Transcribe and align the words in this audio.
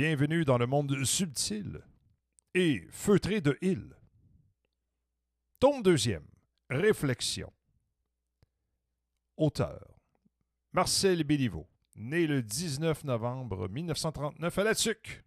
Bienvenue 0.00 0.44
dans 0.44 0.58
le 0.58 0.68
monde 0.68 1.04
subtil 1.04 1.82
et 2.54 2.86
feutré 2.92 3.40
de 3.40 3.58
Hill. 3.60 3.96
Tome 5.58 5.82
deuxième. 5.82 6.22
Réflexion. 6.70 7.52
Auteur. 9.36 9.98
Marcel 10.72 11.24
Béliveau, 11.24 11.66
né 11.96 12.28
le 12.28 12.44
19 12.44 13.02
novembre 13.02 13.68
1939 13.68 14.58
à 14.58 14.62
La 14.62 14.76
Tuque. 14.76 15.24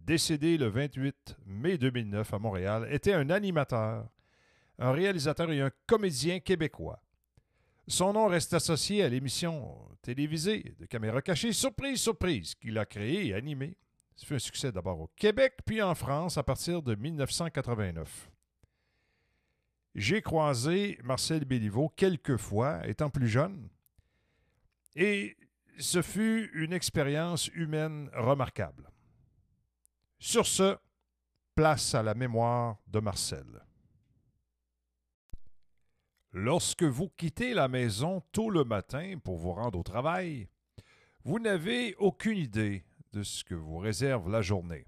Décédé 0.00 0.58
le 0.58 0.66
28 0.66 1.36
mai 1.46 1.78
2009 1.78 2.34
à 2.34 2.38
Montréal, 2.40 2.88
était 2.90 3.12
un 3.12 3.30
animateur, 3.30 4.10
un 4.80 4.90
réalisateur 4.90 5.52
et 5.52 5.60
un 5.60 5.70
comédien 5.86 6.40
québécois. 6.40 7.05
Son 7.88 8.12
nom 8.12 8.26
reste 8.26 8.52
associé 8.52 9.04
à 9.04 9.08
l'émission 9.08 9.78
télévisée 10.02 10.74
de 10.78 10.86
caméra 10.86 11.22
cachée 11.22 11.52
Surprise, 11.52 12.00
Surprise, 12.00 12.54
qu'il 12.56 12.76
a 12.78 12.84
créée 12.84 13.28
et 13.28 13.34
animée. 13.34 13.76
Ça 14.16 14.26
fait 14.26 14.34
un 14.36 14.40
succès 14.40 14.72
d'abord 14.72 15.00
au 15.00 15.10
Québec, 15.14 15.58
puis 15.64 15.80
en 15.80 15.94
France 15.94 16.36
à 16.36 16.42
partir 16.42 16.82
de 16.82 16.94
1989. 16.94 18.30
J'ai 19.94 20.20
croisé 20.20 20.98
Marcel 21.04 21.44
Béliveau 21.44 21.88
quelques 21.88 22.38
fois, 22.38 22.86
étant 22.88 23.08
plus 23.08 23.28
jeune, 23.28 23.68
et 24.96 25.36
ce 25.78 26.02
fut 26.02 26.50
une 26.54 26.72
expérience 26.72 27.48
humaine 27.48 28.10
remarquable. 28.14 28.90
Sur 30.18 30.46
ce, 30.46 30.76
place 31.54 31.94
à 31.94 32.02
la 32.02 32.14
mémoire 32.14 32.78
de 32.86 33.00
Marcel. 33.00 33.65
Lorsque 36.38 36.82
vous 36.82 37.08
quittez 37.08 37.54
la 37.54 37.66
maison 37.66 38.20
tôt 38.30 38.50
le 38.50 38.62
matin 38.62 39.14
pour 39.24 39.38
vous 39.38 39.52
rendre 39.52 39.78
au 39.78 39.82
travail, 39.82 40.50
vous 41.24 41.38
n'avez 41.38 41.94
aucune 41.94 42.36
idée 42.36 42.84
de 43.14 43.22
ce 43.22 43.42
que 43.42 43.54
vous 43.54 43.78
réserve 43.78 44.30
la 44.30 44.42
journée. 44.42 44.86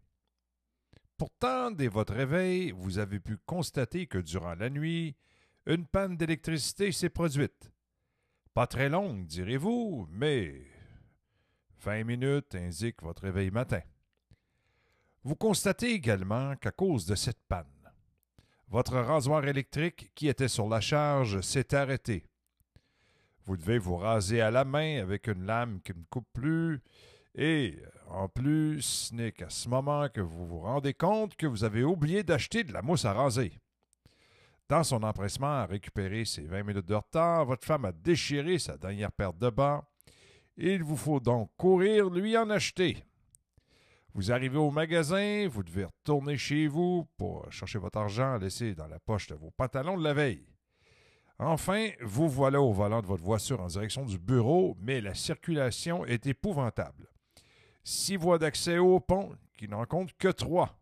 Pourtant, 1.16 1.70
dès 1.70 1.88
votre 1.88 2.12
réveil, 2.12 2.72
vous 2.72 2.98
avez 2.98 3.19
pu 3.19 3.38
constater 3.46 4.06
que 4.06 4.19
durant 4.19 4.56
la 4.56 4.69
nuit, 4.69 5.16
une 5.64 5.86
panne 5.86 6.19
d'électricité 6.19 6.92
s'est 6.92 7.08
produite. 7.08 7.72
Pas 8.52 8.66
très 8.66 8.91
longue, 8.91 9.24
direz-vous, 9.24 10.06
mais 10.10 10.66
vingt 11.80 12.04
minutes 12.04 12.56
indiquent 12.56 13.02
votre 13.02 13.22
réveil 13.22 13.50
matin. 13.50 13.80
Vous 15.24 15.34
constatez 15.34 15.92
également 15.92 16.56
qu'à 16.56 16.72
cause 16.72 17.06
de 17.06 17.14
cette 17.14 17.41
panne, 17.48 17.77
votre 18.70 18.98
rasoir 18.98 19.47
électrique 19.47 20.10
qui 20.15 20.28
était 20.28 20.48
sur 20.48 20.69
la 20.69 20.81
charge 20.81 21.41
s'est 21.41 21.75
arrêté. 21.75 22.25
Vous 23.44 23.56
devez 23.56 23.78
vous 23.78 23.97
raser 23.97 24.41
à 24.42 24.50
la 24.50 24.65
main 24.65 25.00
avec 25.00 25.26
une 25.26 25.47
lame 25.47 25.81
qui 25.82 25.92
ne 25.92 26.04
coupe 26.10 26.28
plus, 26.34 26.82
et 27.34 27.76
en 28.09 28.28
plus, 28.28 28.82
ce 28.82 29.15
n'est 29.15 29.32
qu'à 29.32 29.48
ce 29.48 29.69
moment 29.69 30.09
que 30.09 30.20
vous 30.20 30.47
vous 30.47 30.60
rendez 30.60 30.92
compte 30.92 31.37
que 31.37 31.47
vous 31.47 31.65
avez 31.65 31.84
oublié 31.84 32.22
d'acheter 32.22 32.65
de 32.65 32.72
la 32.72 32.82
mousse 32.82 33.04
à 33.04 33.12
raser. 33.12 33.53
Dans 34.69 34.84
son 34.84 35.03
empressement 35.03 35.47
à 35.47 35.66
récupérer 35.66 36.26
ses 36.26 36.42
20 36.42 36.62
minutes 36.62 36.88
de 36.88 36.94
retard, 36.94 37.47
votre 37.47 37.66
femme 37.66 37.87
a 37.87 37.92
déchiré 37.92 38.59
sa 38.59 38.76
dernière 38.76 39.12
paire 39.12 39.32
de 39.32 39.48
bas. 39.48 39.88
Il 40.59 40.82
vous 40.82 40.97
faut 40.97 41.21
donc 41.21 41.50
courir 41.56 42.10
lui 42.10 42.37
en 42.37 42.50
acheter. 42.50 43.03
Vous 44.14 44.32
arrivez 44.32 44.58
au 44.58 44.70
magasin, 44.70 45.46
vous 45.48 45.62
devez 45.62 45.84
retourner 45.84 46.36
chez 46.36 46.66
vous 46.66 47.06
pour 47.16 47.50
chercher 47.52 47.78
votre 47.78 47.98
argent 47.98 48.38
laissé 48.38 48.74
dans 48.74 48.88
la 48.88 48.98
poche 48.98 49.28
de 49.28 49.34
vos 49.34 49.50
pantalons 49.50 49.96
de 49.96 50.04
la 50.04 50.14
veille. 50.14 50.46
Enfin, 51.38 51.91
vous 52.00 52.28
voilà 52.28 52.60
au 52.60 52.72
volant 52.72 53.00
de 53.00 53.06
votre 53.06 53.22
voiture 53.22 53.60
en 53.60 53.68
direction 53.68 54.04
du 54.04 54.18
bureau, 54.18 54.76
mais 54.80 55.00
la 55.00 55.14
circulation 55.14 56.04
est 56.04 56.26
épouvantable. 56.26 57.06
Six 57.84 58.16
voies 58.16 58.38
d'accès 58.38 58.78
au 58.78 58.98
pont, 58.98 59.36
qui 59.56 59.68
n'en 59.68 59.84
comptent 59.84 60.16
que 60.18 60.28
trois. 60.28 60.78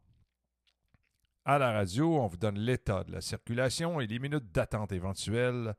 À 1.44 1.58
la 1.58 1.72
radio, 1.72 2.18
on 2.18 2.26
vous 2.26 2.38
donne 2.38 2.58
l'état 2.58 3.04
de 3.04 3.12
la 3.12 3.20
circulation 3.20 4.00
et 4.00 4.06
les 4.06 4.18
minutes 4.18 4.50
d'attente 4.50 4.92
éventuelles. 4.92 5.74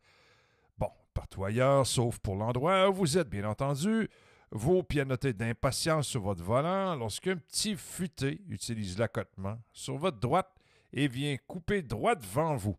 Bon, 0.77 0.91
partout 1.13 1.43
ailleurs, 1.43 1.87
sauf 1.87 2.19
pour 2.19 2.35
l'endroit 2.35 2.89
où 2.89 2.93
vous 2.93 3.17
êtes, 3.17 3.29
bien 3.29 3.49
entendu, 3.49 4.09
vous 4.51 4.83
pianotez 4.83 5.33
d'impatience 5.33 6.07
sur 6.07 6.21
votre 6.21 6.43
volant 6.43 6.95
lorsqu'un 6.95 7.37
petit 7.37 7.75
futé 7.75 8.41
utilise 8.49 8.97
l'accotement 8.97 9.59
sur 9.73 9.97
votre 9.97 10.19
droite 10.19 10.53
et 10.93 11.07
vient 11.07 11.35
couper 11.47 11.81
droit 11.81 12.15
devant 12.15 12.55
vous. 12.55 12.77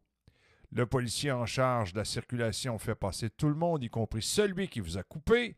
Le 0.72 0.86
policier 0.86 1.32
en 1.32 1.46
charge 1.46 1.92
de 1.92 1.98
la 1.98 2.04
circulation 2.04 2.78
fait 2.78 2.94
passer 2.94 3.30
tout 3.30 3.48
le 3.48 3.54
monde, 3.54 3.82
y 3.82 3.88
compris 3.88 4.22
celui 4.22 4.68
qui 4.68 4.80
vous 4.80 4.98
a 4.98 5.02
coupé, 5.02 5.56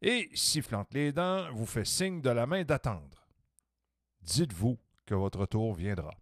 et, 0.00 0.30
sifflant 0.34 0.86
les 0.92 1.12
dents, 1.12 1.52
vous 1.52 1.66
fait 1.66 1.84
signe 1.84 2.20
de 2.20 2.30
la 2.30 2.46
main 2.46 2.64
d'attendre. 2.64 3.28
Dites-vous 4.22 4.78
que 5.06 5.14
votre 5.14 5.46
tour 5.46 5.74
viendra. 5.74 6.12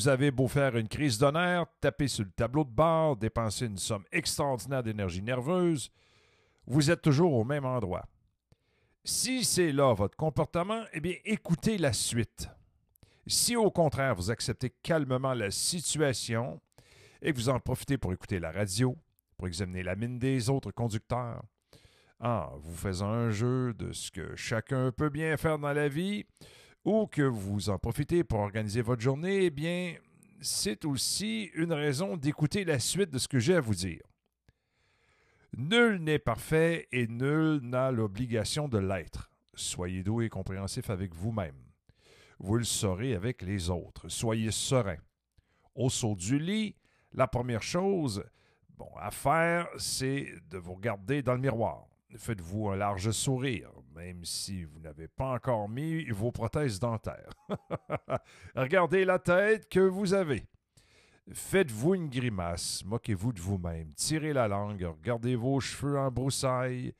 Vous 0.00 0.08
avez 0.08 0.30
beau 0.30 0.48
faire 0.48 0.78
une 0.78 0.88
crise 0.88 1.18
d'honneur, 1.18 1.66
taper 1.78 2.08
sur 2.08 2.24
le 2.24 2.30
tableau 2.30 2.64
de 2.64 2.70
bord, 2.70 3.18
dépenser 3.18 3.66
une 3.66 3.76
somme 3.76 4.06
extraordinaire 4.10 4.82
d'énergie 4.82 5.20
nerveuse, 5.20 5.90
vous 6.66 6.90
êtes 6.90 7.02
toujours 7.02 7.34
au 7.34 7.44
même 7.44 7.66
endroit. 7.66 8.08
Si 9.04 9.44
c'est 9.44 9.72
là 9.72 9.92
votre 9.92 10.16
comportement, 10.16 10.84
eh 10.94 11.02
bien 11.02 11.16
écoutez 11.26 11.76
la 11.76 11.92
suite. 11.92 12.48
Si 13.26 13.56
au 13.56 13.70
contraire 13.70 14.14
vous 14.14 14.30
acceptez 14.30 14.70
calmement 14.82 15.34
la 15.34 15.50
situation 15.50 16.62
et 17.20 17.34
que 17.34 17.36
vous 17.36 17.50
en 17.50 17.60
profitez 17.60 17.98
pour 17.98 18.14
écouter 18.14 18.40
la 18.40 18.52
radio, 18.52 18.96
pour 19.36 19.48
examiner 19.48 19.82
la 19.82 19.96
mine 19.96 20.18
des 20.18 20.48
autres 20.48 20.70
conducteurs, 20.70 21.42
en 22.20 22.56
vous 22.56 22.74
faisant 22.74 23.10
un 23.10 23.28
jeu 23.28 23.74
de 23.74 23.92
ce 23.92 24.10
que 24.10 24.34
chacun 24.34 24.92
peut 24.92 25.10
bien 25.10 25.36
faire 25.36 25.58
dans 25.58 25.74
la 25.74 25.88
vie, 25.88 26.24
ou 26.84 27.06
que 27.06 27.22
vous 27.22 27.70
en 27.70 27.78
profitez 27.78 28.24
pour 28.24 28.40
organiser 28.40 28.82
votre 28.82 29.02
journée, 29.02 29.44
eh 29.44 29.50
bien, 29.50 29.94
c'est 30.40 30.84
aussi 30.84 31.50
une 31.54 31.72
raison 31.72 32.16
d'écouter 32.16 32.64
la 32.64 32.78
suite 32.78 33.10
de 33.10 33.18
ce 33.18 33.28
que 33.28 33.38
j'ai 33.38 33.56
à 33.56 33.60
vous 33.60 33.74
dire. 33.74 34.02
Nul 35.56 35.98
n'est 35.98 36.18
parfait 36.18 36.88
et 36.92 37.06
nul 37.06 37.60
n'a 37.62 37.90
l'obligation 37.90 38.68
de 38.68 38.78
l'être. 38.78 39.30
Soyez 39.54 40.02
doux 40.02 40.22
et 40.22 40.28
compréhensif 40.28 40.90
avec 40.90 41.14
vous-même. 41.14 41.56
Vous 42.38 42.56
le 42.56 42.64
saurez 42.64 43.14
avec 43.14 43.42
les 43.42 43.68
autres. 43.68 44.08
Soyez 44.08 44.50
serein. 44.50 44.96
Au 45.74 45.90
saut 45.90 46.14
du 46.14 46.38
lit, 46.38 46.76
la 47.12 47.26
première 47.26 47.62
chose 47.62 48.24
à 48.96 49.10
faire, 49.10 49.68
c'est 49.76 50.26
de 50.48 50.58
vous 50.58 50.74
regarder 50.74 51.22
dans 51.22 51.34
le 51.34 51.40
miroir. 51.40 51.86
Faites-vous 52.16 52.70
un 52.70 52.76
large 52.76 53.12
sourire, 53.12 53.70
même 53.94 54.24
si 54.24 54.64
vous 54.64 54.80
n'avez 54.80 55.06
pas 55.06 55.34
encore 55.34 55.68
mis 55.68 56.08
vos 56.10 56.32
prothèses 56.32 56.80
dentaires. 56.80 57.32
Regardez 58.56 59.04
la 59.04 59.18
tête 59.20 59.68
que 59.68 59.80
vous 59.80 60.12
avez. 60.12 60.44
Faites-vous 61.32 61.94
une 61.94 62.08
grimace, 62.08 62.84
moquez-vous 62.84 63.32
de 63.32 63.40
vous-même, 63.40 63.92
tirez 63.94 64.32
la 64.32 64.48
langue, 64.48 64.82
regardez 64.82 65.36
vos 65.36 65.60
cheveux 65.60 65.96
en 65.96 66.10
broussailles, 66.10 66.92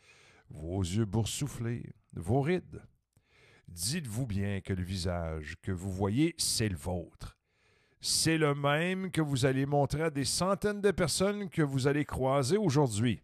vos 0.48 0.80
yeux 0.80 1.06
boursouflés, 1.06 1.92
vos 2.12 2.40
rides. 2.40 2.80
Dites-vous 3.66 4.26
bien 4.26 4.60
que 4.60 4.72
le 4.72 4.84
visage 4.84 5.56
que 5.60 5.72
vous 5.72 5.90
voyez, 5.90 6.36
c'est 6.38 6.68
le 6.68 6.76
vôtre. 6.76 7.36
C'est 8.00 8.38
le 8.38 8.54
même 8.54 9.10
que 9.10 9.20
vous 9.20 9.44
allez 9.44 9.66
montrer 9.66 10.02
à 10.02 10.10
des 10.10 10.24
centaines 10.24 10.80
de 10.80 10.92
personnes 10.92 11.48
que 11.48 11.62
vous 11.62 11.88
allez 11.88 12.04
croiser 12.04 12.56
aujourd'hui 12.56 13.20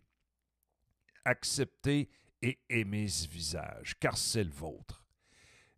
acceptez 1.26 2.08
et 2.42 2.58
aimez 2.68 3.08
ce 3.08 3.28
visage, 3.28 3.98
car 3.98 4.16
c'est 4.16 4.44
le 4.44 4.50
vôtre. 4.50 5.04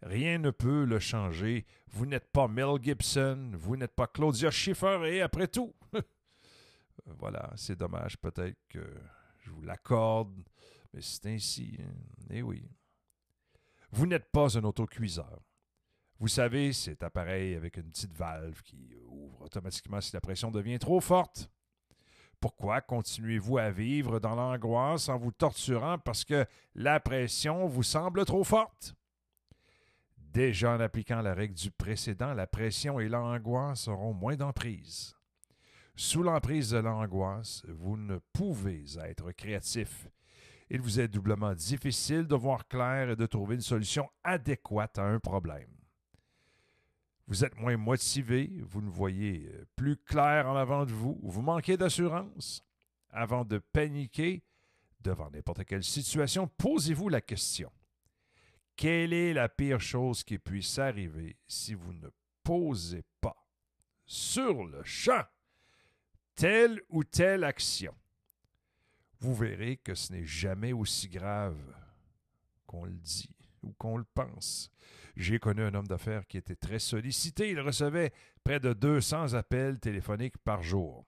Rien 0.03 0.39
ne 0.39 0.51
peut 0.51 0.85
le 0.85 1.01
changer. 1.01 1.67
Vous 1.89 2.07
n'êtes 2.07 2.31
pas 2.31 2.47
Mel 2.47 2.81
Gibson, 2.81 3.53
vous 3.55 3.77
n'êtes 3.77 3.95
pas 3.95 4.07
Claudia 4.07 4.51
Schiffer, 4.51 5.01
et 5.07 5.23
après 5.23 5.49
tout, 5.49 5.75
voilà, 7.07 7.53
c'est 7.57 7.77
dommage, 7.77 8.17
peut-être 8.19 8.59
que 8.69 8.85
je 9.41 9.51
vous 9.51 9.63
l'accorde, 9.63 10.45
mais 10.93 11.01
c'est 11.01 11.27
ainsi. 11.27 11.77
Hein. 11.81 11.95
Eh 12.31 12.43
oui. 12.43 12.69
Vous 13.91 14.07
n'êtes 14.07 14.31
pas 14.31 14.57
un 14.59 14.65
autocuiseur. 14.65 15.43
Vous 16.21 16.29
savez, 16.29 16.73
cet 16.73 17.03
appareil 17.03 17.55
avec 17.55 17.77
une 17.77 17.91
petite 17.91 18.13
valve 18.13 18.61
qui 18.63 18.95
ouvre 19.07 19.43
automatiquement 19.43 20.01
si 20.01 20.13
la 20.13 20.21
pression 20.21 20.51
devient 20.51 20.79
trop 20.79 21.01
forte. 21.01 21.51
Pourquoi 22.41 22.81
continuez-vous 22.81 23.59
à 23.59 23.71
vivre 23.71 24.21
dans 24.21 24.37
l'angoisse 24.37 25.09
en 25.09 25.19
vous 25.19 25.33
torturant 25.33 25.99
parce 25.99 26.25
que 26.25 26.47
la 26.75 27.01
pression 27.01 27.67
vous 27.67 27.83
semble 27.83 28.25
trop 28.25 28.45
forte? 28.45 28.95
Déjà 30.17 30.73
en 30.73 30.81
appliquant 30.81 31.21
la 31.21 31.35
règle 31.35 31.55
du 31.55 31.71
précédent, 31.71 32.35
la 32.35 32.47
pression 32.47 33.01
et 33.01 33.09
l'angoisse 33.09 33.89
auront 33.89 34.13
moins 34.13 34.37
d'emprise. 34.37 35.17
Sous 35.97 36.23
l'emprise 36.23 36.71
de 36.71 36.79
l'angoisse, 36.79 37.65
vous 37.69 37.97
ne 37.97 38.19
pouvez 38.33 38.85
être 39.05 39.33
créatif. 39.33 40.07
Il 40.71 40.81
vous 40.81 41.01
est 41.01 41.09
doublement 41.09 41.55
difficile 41.55 42.27
de 42.27 42.37
voir 42.37 42.69
clair 42.69 43.11
et 43.11 43.17
de 43.17 43.27
trouver 43.27 43.57
une 43.57 43.63
solution 43.63 44.09
adéquate 44.23 44.99
à 44.99 45.07
un 45.07 45.19
problème. 45.19 45.78
Vous 47.29 47.45
êtes 47.45 47.57
moins 47.57 47.77
motivé, 47.77 48.51
vous 48.63 48.81
ne 48.81 48.89
voyez 48.89 49.53
plus 49.77 49.99
clair 49.99 50.49
en 50.49 50.57
avant 50.57 50.87
de 50.87 50.93
vous, 50.93 51.21
vous 51.23 51.43
manquez 51.43 51.77
d'assurance. 51.77 52.65
Avant 53.11 53.45
de 53.45 53.59
paniquer 53.59 54.43
devant 55.01 55.31
n'importe 55.31 55.65
quelle 55.67 55.85
situation, 55.85 56.49
posez-vous 56.49 57.11
la 57.11 57.21
question. 57.21 57.71
Quelle 58.77 59.13
est 59.13 59.35
la 59.35 59.51
pire 59.51 59.81
chose 59.81 60.25
qui 60.25 60.39
puisse 60.39 60.79
arriver 60.79 61.37
si 61.47 61.75
vous 61.75 61.93
ne 61.93 62.09
posez 62.43 63.05
pas 63.21 63.37
sur 64.07 64.65
le 64.65 64.83
champ 64.85 65.25
telle 66.35 66.81
ou 66.89 67.05
telle 67.05 67.45
action? 67.45 67.95
Vous 69.21 69.35
verrez 69.35 69.77
que 69.77 69.95
ce 69.95 70.13
n'est 70.15 70.27
jamais 70.27 70.73
aussi 70.73 71.09
grave 71.09 71.59
qu'on 72.67 72.85
le 72.85 72.93
dit 72.93 73.38
ou 73.63 73.73
qu'on 73.73 73.97
le 73.97 74.05
pense. 74.15 74.71
J'ai 75.17 75.39
connu 75.39 75.63
un 75.63 75.75
homme 75.75 75.87
d'affaires 75.87 76.27
qui 76.27 76.39
était 76.39 76.57
très 76.57 76.79
sollicité. 76.79 77.51
Il 77.51 77.61
recevait 77.61 78.13
près 78.45 78.61
de 78.61 78.73
200 78.73 79.35
appels 79.35 79.81
téléphoniques 79.81 80.39
par 80.39 80.63
jour. 80.63 81.05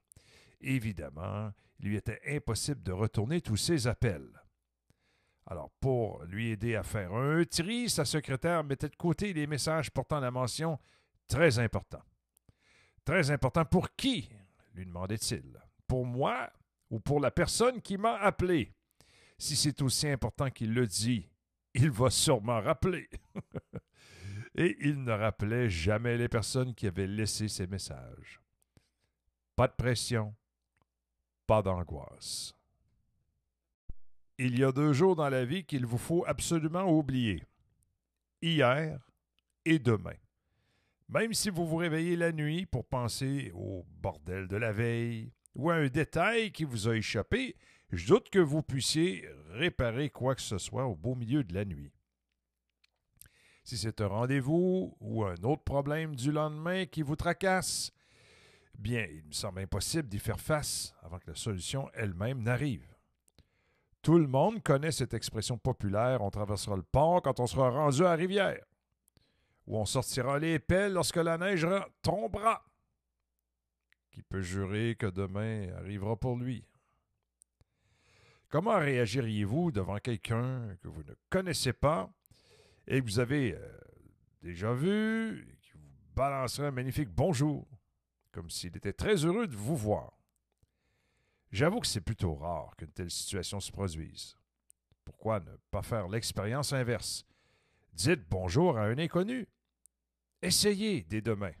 Évidemment, 0.59 1.51
il 1.79 1.89
lui 1.89 1.95
était 1.95 2.19
impossible 2.27 2.83
de 2.83 2.91
retourner 2.91 3.41
tous 3.41 3.57
ces 3.57 3.87
appels. 3.87 4.29
Alors, 5.47 5.71
pour 5.79 6.23
lui 6.25 6.51
aider 6.51 6.75
à 6.75 6.83
faire 6.83 7.13
un 7.13 7.43
tri, 7.43 7.89
sa 7.89 8.05
secrétaire 8.05 8.63
mettait 8.63 8.89
de 8.89 8.95
côté 8.95 9.33
les 9.33 9.47
messages 9.47 9.89
portant 9.89 10.19
la 10.19 10.31
mention 10.31 10.79
très 11.27 11.59
important. 11.59 12.01
Très 13.03 13.31
important 13.31 13.65
pour 13.65 13.95
qui? 13.95 14.29
lui 14.73 14.85
demandait-il. 14.85 15.59
Pour 15.87 16.05
moi 16.05 16.51
ou 16.89 16.99
pour 16.99 17.19
la 17.19 17.31
personne 17.31 17.81
qui 17.81 17.97
m'a 17.97 18.15
appelé? 18.17 18.73
Si 19.37 19.55
c'est 19.55 19.81
aussi 19.81 20.07
important 20.07 20.49
qu'il 20.49 20.73
le 20.73 20.85
dit, 20.85 21.27
il 21.73 21.91
va 21.91 22.09
sûrement 22.09 22.61
rappeler. 22.61 23.09
Et 24.55 24.77
il 24.81 25.03
ne 25.03 25.11
rappelait 25.11 25.69
jamais 25.69 26.17
les 26.17 26.27
personnes 26.27 26.75
qui 26.75 26.87
avaient 26.87 27.07
laissé 27.07 27.47
ces 27.47 27.67
messages. 27.67 28.41
Pas 29.55 29.67
de 29.67 29.73
pression, 29.73 30.35
pas 31.47 31.61
d'angoisse 31.61 32.53
il 34.43 34.57
y 34.57 34.63
a 34.63 34.71
deux 34.71 34.91
jours 34.91 35.15
dans 35.15 35.29
la 35.29 35.45
vie 35.45 35.63
qu'il 35.63 35.85
vous 35.85 35.99
faut 35.99 36.23
absolument 36.25 36.91
oublier. 36.91 37.43
Hier 38.41 38.99
et 39.65 39.77
demain. 39.77 40.15
Même 41.09 41.35
si 41.35 41.51
vous 41.51 41.67
vous 41.67 41.75
réveillez 41.75 42.15
la 42.15 42.31
nuit 42.31 42.65
pour 42.65 42.85
penser 42.85 43.51
au 43.53 43.85
bordel 44.01 44.47
de 44.47 44.55
la 44.55 44.71
veille 44.71 45.31
ou 45.53 45.69
à 45.69 45.75
un 45.75 45.89
détail 45.89 46.51
qui 46.51 46.63
vous 46.63 46.87
a 46.87 46.95
échappé, 46.95 47.55
je 47.91 48.07
doute 48.07 48.29
que 48.29 48.39
vous 48.39 48.61
puissiez 48.61 49.27
réparer 49.49 50.09
quoi 50.09 50.35
que 50.35 50.41
ce 50.41 50.57
soit 50.57 50.85
au 50.85 50.95
beau 50.95 51.15
milieu 51.15 51.43
de 51.43 51.53
la 51.53 51.65
nuit. 51.65 51.91
Si 53.63 53.77
c'est 53.77 54.01
un 54.01 54.07
rendez-vous 54.07 54.95
ou 54.99 55.23
un 55.23 55.35
autre 55.43 55.63
problème 55.63 56.15
du 56.15 56.31
lendemain 56.31 56.85
qui 56.85 57.01
vous 57.01 57.15
tracasse, 57.15 57.91
bien, 58.77 59.05
il 59.09 59.23
me 59.25 59.31
semble 59.33 59.59
impossible 59.59 60.07
d'y 60.07 60.19
faire 60.19 60.39
face 60.39 60.95
avant 61.01 61.19
que 61.19 61.29
la 61.29 61.35
solution 61.35 61.89
elle-même 61.93 62.41
n'arrive. 62.41 62.87
Tout 64.01 64.17
le 64.17 64.27
monde 64.27 64.63
connaît 64.63 64.91
cette 64.91 65.13
expression 65.13 65.57
populaire 65.57 66.21
on 66.21 66.31
traversera 66.31 66.75
le 66.75 66.81
pont 66.81 67.21
quand 67.21 67.39
on 67.39 67.45
sera 67.45 67.69
rendu 67.69 68.01
à 68.01 68.09
la 68.09 68.15
rivière. 68.15 68.65
Ou 69.67 69.77
on 69.77 69.85
sortira 69.85 70.39
les 70.39 70.57
pelles 70.57 70.93
lorsque 70.93 71.17
la 71.17 71.37
neige 71.37 71.67
tombera. 72.01 72.65
Qui 74.09 74.23
peut 74.23 74.41
jurer 74.41 74.95
que 74.95 75.05
demain 75.05 75.71
arrivera 75.77 76.15
pour 76.15 76.35
lui? 76.35 76.65
Comment 78.51 78.79
réagiriez-vous 78.79 79.71
devant 79.71 79.97
quelqu'un 79.99 80.75
que 80.81 80.89
vous 80.89 81.03
ne 81.03 81.13
connaissez 81.29 81.71
pas 81.71 82.11
et 82.85 82.99
que 82.99 83.05
vous 83.05 83.19
avez 83.19 83.55
euh, 83.55 83.79
déjà 84.41 84.73
vu 84.73 85.47
et 85.49 85.57
qui 85.61 85.71
vous 85.71 85.89
balancerait 86.13 86.67
un 86.67 86.71
magnifique 86.71 87.07
bonjour, 87.07 87.65
comme 88.33 88.49
s'il 88.49 88.75
était 88.75 88.91
très 88.91 89.23
heureux 89.23 89.47
de 89.47 89.55
vous 89.55 89.77
voir? 89.77 90.19
J'avoue 91.49 91.79
que 91.79 91.87
c'est 91.87 92.01
plutôt 92.01 92.35
rare 92.35 92.75
qu'une 92.75 92.91
telle 92.91 93.09
situation 93.09 93.61
se 93.61 93.71
produise. 93.71 94.35
Pourquoi 95.05 95.39
ne 95.39 95.55
pas 95.71 95.81
faire 95.81 96.09
l'expérience 96.09 96.73
inverse? 96.73 97.25
Dites 97.93 98.27
bonjour 98.29 98.77
à 98.77 98.83
un 98.83 98.97
inconnu. 98.97 99.47
Essayez 100.41 101.03
dès 101.03 101.21
demain. 101.21 101.53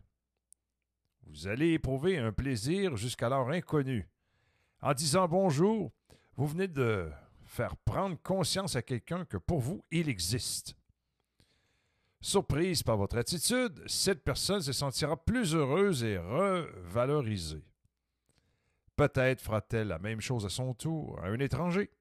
Vous 1.23 1.47
allez 1.47 1.71
éprouver 1.71 2.17
un 2.17 2.33
plaisir 2.33 2.97
jusqu'alors 2.97 3.49
inconnu. 3.49 4.09
En 4.81 4.93
disant 4.93 5.29
bonjour, 5.29 5.93
vous 6.41 6.47
venez 6.47 6.67
de 6.67 7.07
faire 7.45 7.77
prendre 7.77 8.19
conscience 8.23 8.75
à 8.75 8.81
quelqu'un 8.81 9.25
que 9.25 9.37
pour 9.37 9.59
vous, 9.59 9.85
il 9.91 10.09
existe. 10.09 10.75
Surprise 12.19 12.81
par 12.81 12.97
votre 12.97 13.19
attitude, 13.19 13.79
cette 13.85 14.23
personne 14.23 14.59
se 14.59 14.73
sentira 14.73 15.23
plus 15.23 15.53
heureuse 15.53 16.03
et 16.03 16.17
revalorisée. 16.17 17.63
Peut-être 18.95 19.39
fera-t-elle 19.39 19.89
la 19.89 19.99
même 19.99 20.19
chose 20.19 20.43
à 20.43 20.49
son 20.49 20.73
tour 20.73 21.19
à 21.19 21.27
un 21.27 21.37
étranger. 21.37 21.91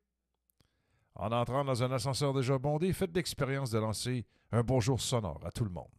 En 1.17 1.33
entrant 1.33 1.63
dans 1.63 1.83
un 1.83 1.93
ascenseur 1.93 2.33
déjà 2.33 2.57
bondé, 2.57 2.95
faites 2.95 3.15
l'expérience 3.15 3.71
de 3.71 3.79
lancer 3.79 4.25
un 4.53 4.63
bonjour 4.63 5.03
sonore 5.03 5.45
à 5.45 5.51
tout 5.51 5.65
le 5.65 5.71
monde. 5.71 5.93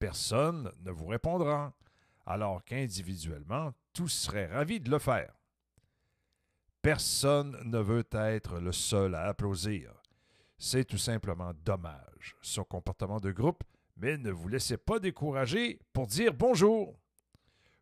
Personne 0.00 0.72
ne 0.80 0.90
vous 0.90 1.06
répondra, 1.06 1.72
alors 2.26 2.64
qu'individuellement, 2.64 3.74
tous 3.92 4.08
seraient 4.08 4.46
ravis 4.46 4.80
de 4.80 4.90
le 4.90 4.98
faire. 4.98 5.39
Personne 6.82 7.58
ne 7.64 7.78
veut 7.78 8.06
être 8.12 8.58
le 8.58 8.72
seul 8.72 9.14
à 9.14 9.24
applaudir. 9.24 9.92
C'est 10.58 10.84
tout 10.84 10.98
simplement 10.98 11.52
dommage, 11.64 12.36
son 12.42 12.64
comportement 12.64 13.20
de 13.20 13.32
groupe, 13.32 13.64
mais 13.96 14.16
ne 14.18 14.30
vous 14.30 14.48
laissez 14.48 14.76
pas 14.76 14.98
décourager 14.98 15.80
pour 15.92 16.06
dire 16.06 16.34
bonjour 16.34 17.00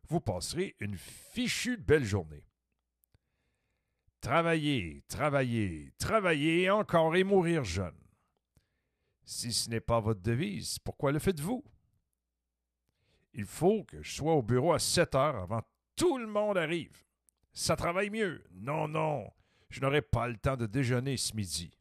vous 0.09 0.19
passerez 0.19 0.75
une 0.79 0.97
fichue 0.97 1.77
belle 1.77 2.03
journée. 2.03 2.43
Travaillez, 4.21 5.03
travaillez, 5.07 5.93
travaillez 5.97 6.69
encore 6.69 7.15
et 7.15 7.23
mourir 7.23 7.63
jeune. 7.63 7.95
Si 9.23 9.53
ce 9.53 9.69
n'est 9.69 9.79
pas 9.79 9.99
votre 9.99 10.21
devise, 10.21 10.79
pourquoi 10.79 11.11
le 11.11 11.19
faites-vous? 11.19 11.63
Il 13.33 13.45
faut 13.45 13.83
que 13.83 14.01
je 14.01 14.11
sois 14.11 14.33
au 14.33 14.41
bureau 14.41 14.73
à 14.73 14.79
7 14.79 15.15
heures 15.15 15.35
avant 15.37 15.61
tout 15.95 16.17
le 16.17 16.27
monde 16.27 16.57
arrive. 16.57 17.05
Ça 17.59 17.75
travaille 17.75 18.09
mieux. 18.09 18.41
Non, 18.53 18.87
non, 18.87 19.29
je 19.69 19.81
n'aurai 19.81 20.01
pas 20.01 20.29
le 20.29 20.37
temps 20.37 20.55
de 20.55 20.65
déjeuner 20.65 21.17
ce 21.17 21.35
midi. 21.35 21.77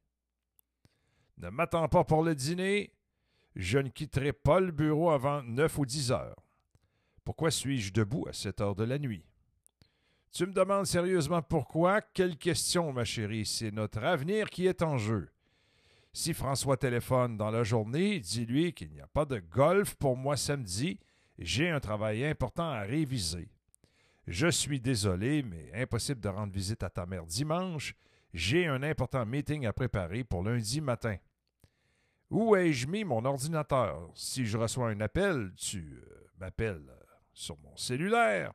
Ne 1.37 1.51
m'attends 1.51 1.87
pas 1.87 2.03
pour 2.03 2.25
le 2.25 2.35
dîner. 2.35 2.93
Je 3.55 3.79
ne 3.79 3.89
quitterai 3.89 4.33
pas 4.33 4.59
le 4.59 4.73
bureau 4.73 5.11
avant 5.11 5.41
9 5.45 5.79
ou 5.79 5.87
10 5.87 6.11
heures. 6.11 6.35
Pourquoi 7.23 7.53
suis-je 7.53 7.93
debout 7.93 8.27
à 8.29 8.33
cette 8.33 8.61
heure 8.61 8.75
de 8.75 8.83
la 8.83 8.99
nuit? 8.99 9.25
Tu 10.33 10.47
me 10.47 10.53
demandes 10.53 10.87
sérieusement 10.87 11.43
pourquoi? 11.43 12.01
Quelle 12.03 12.37
question, 12.37 12.93
ma 12.93 13.05
chérie, 13.05 13.47
c'est 13.47 13.71
notre 13.71 14.03
avenir 14.03 14.51
qui 14.51 14.67
est 14.67 14.83
en 14.83 14.99
jeu. 14.99 15.31
Si 16.13 16.35
François 16.35 16.77
téléphone 16.77 17.37
dans 17.37 17.53
la 17.53 17.63
journée, 17.63 18.19
dis-lui 18.19 18.73
qu'il 18.73 18.91
n'y 18.91 19.01
a 19.01 19.07
pas 19.07 19.25
de 19.25 19.39
golf 19.39 19.95
pour 19.95 20.17
moi 20.17 20.37
samedi, 20.37 20.99
j'ai 21.39 21.71
un 21.71 21.79
travail 21.79 22.25
important 22.25 22.69
à 22.69 22.81
réviser. 22.81 23.49
Je 24.31 24.49
suis 24.49 24.79
désolé, 24.79 25.43
mais 25.43 25.73
impossible 25.73 26.21
de 26.21 26.29
rendre 26.29 26.53
visite 26.53 26.83
à 26.83 26.91
ta 26.91 27.07
mère 27.07 27.25
dimanche. 27.25 27.95
J'ai 28.35 28.67
un 28.67 28.83
important 28.83 29.25
meeting 29.25 29.65
à 29.65 29.73
préparer 29.73 30.23
pour 30.23 30.43
lundi 30.43 30.83
matin. 30.83 31.17
Où 32.29 32.55
ai-je 32.55 32.87
mis 32.87 33.05
mon 33.05 33.25
ordinateur? 33.25 34.11
Si 34.15 34.45
je 34.45 34.59
reçois 34.59 34.91
un 34.91 35.01
appel, 35.01 35.51
tu 35.57 35.79
euh, 35.79 36.29
m'appelles 36.39 36.95
sur 37.33 37.57
mon 37.61 37.75
cellulaire. 37.79 38.53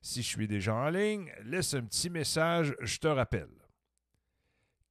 Si 0.00 0.22
je 0.22 0.28
suis 0.28 0.46
déjà 0.46 0.76
en 0.76 0.88
ligne, 0.88 1.32
laisse 1.42 1.74
un 1.74 1.82
petit 1.82 2.10
message, 2.10 2.76
je 2.80 2.98
te 2.98 3.08
rappelle. 3.08 3.50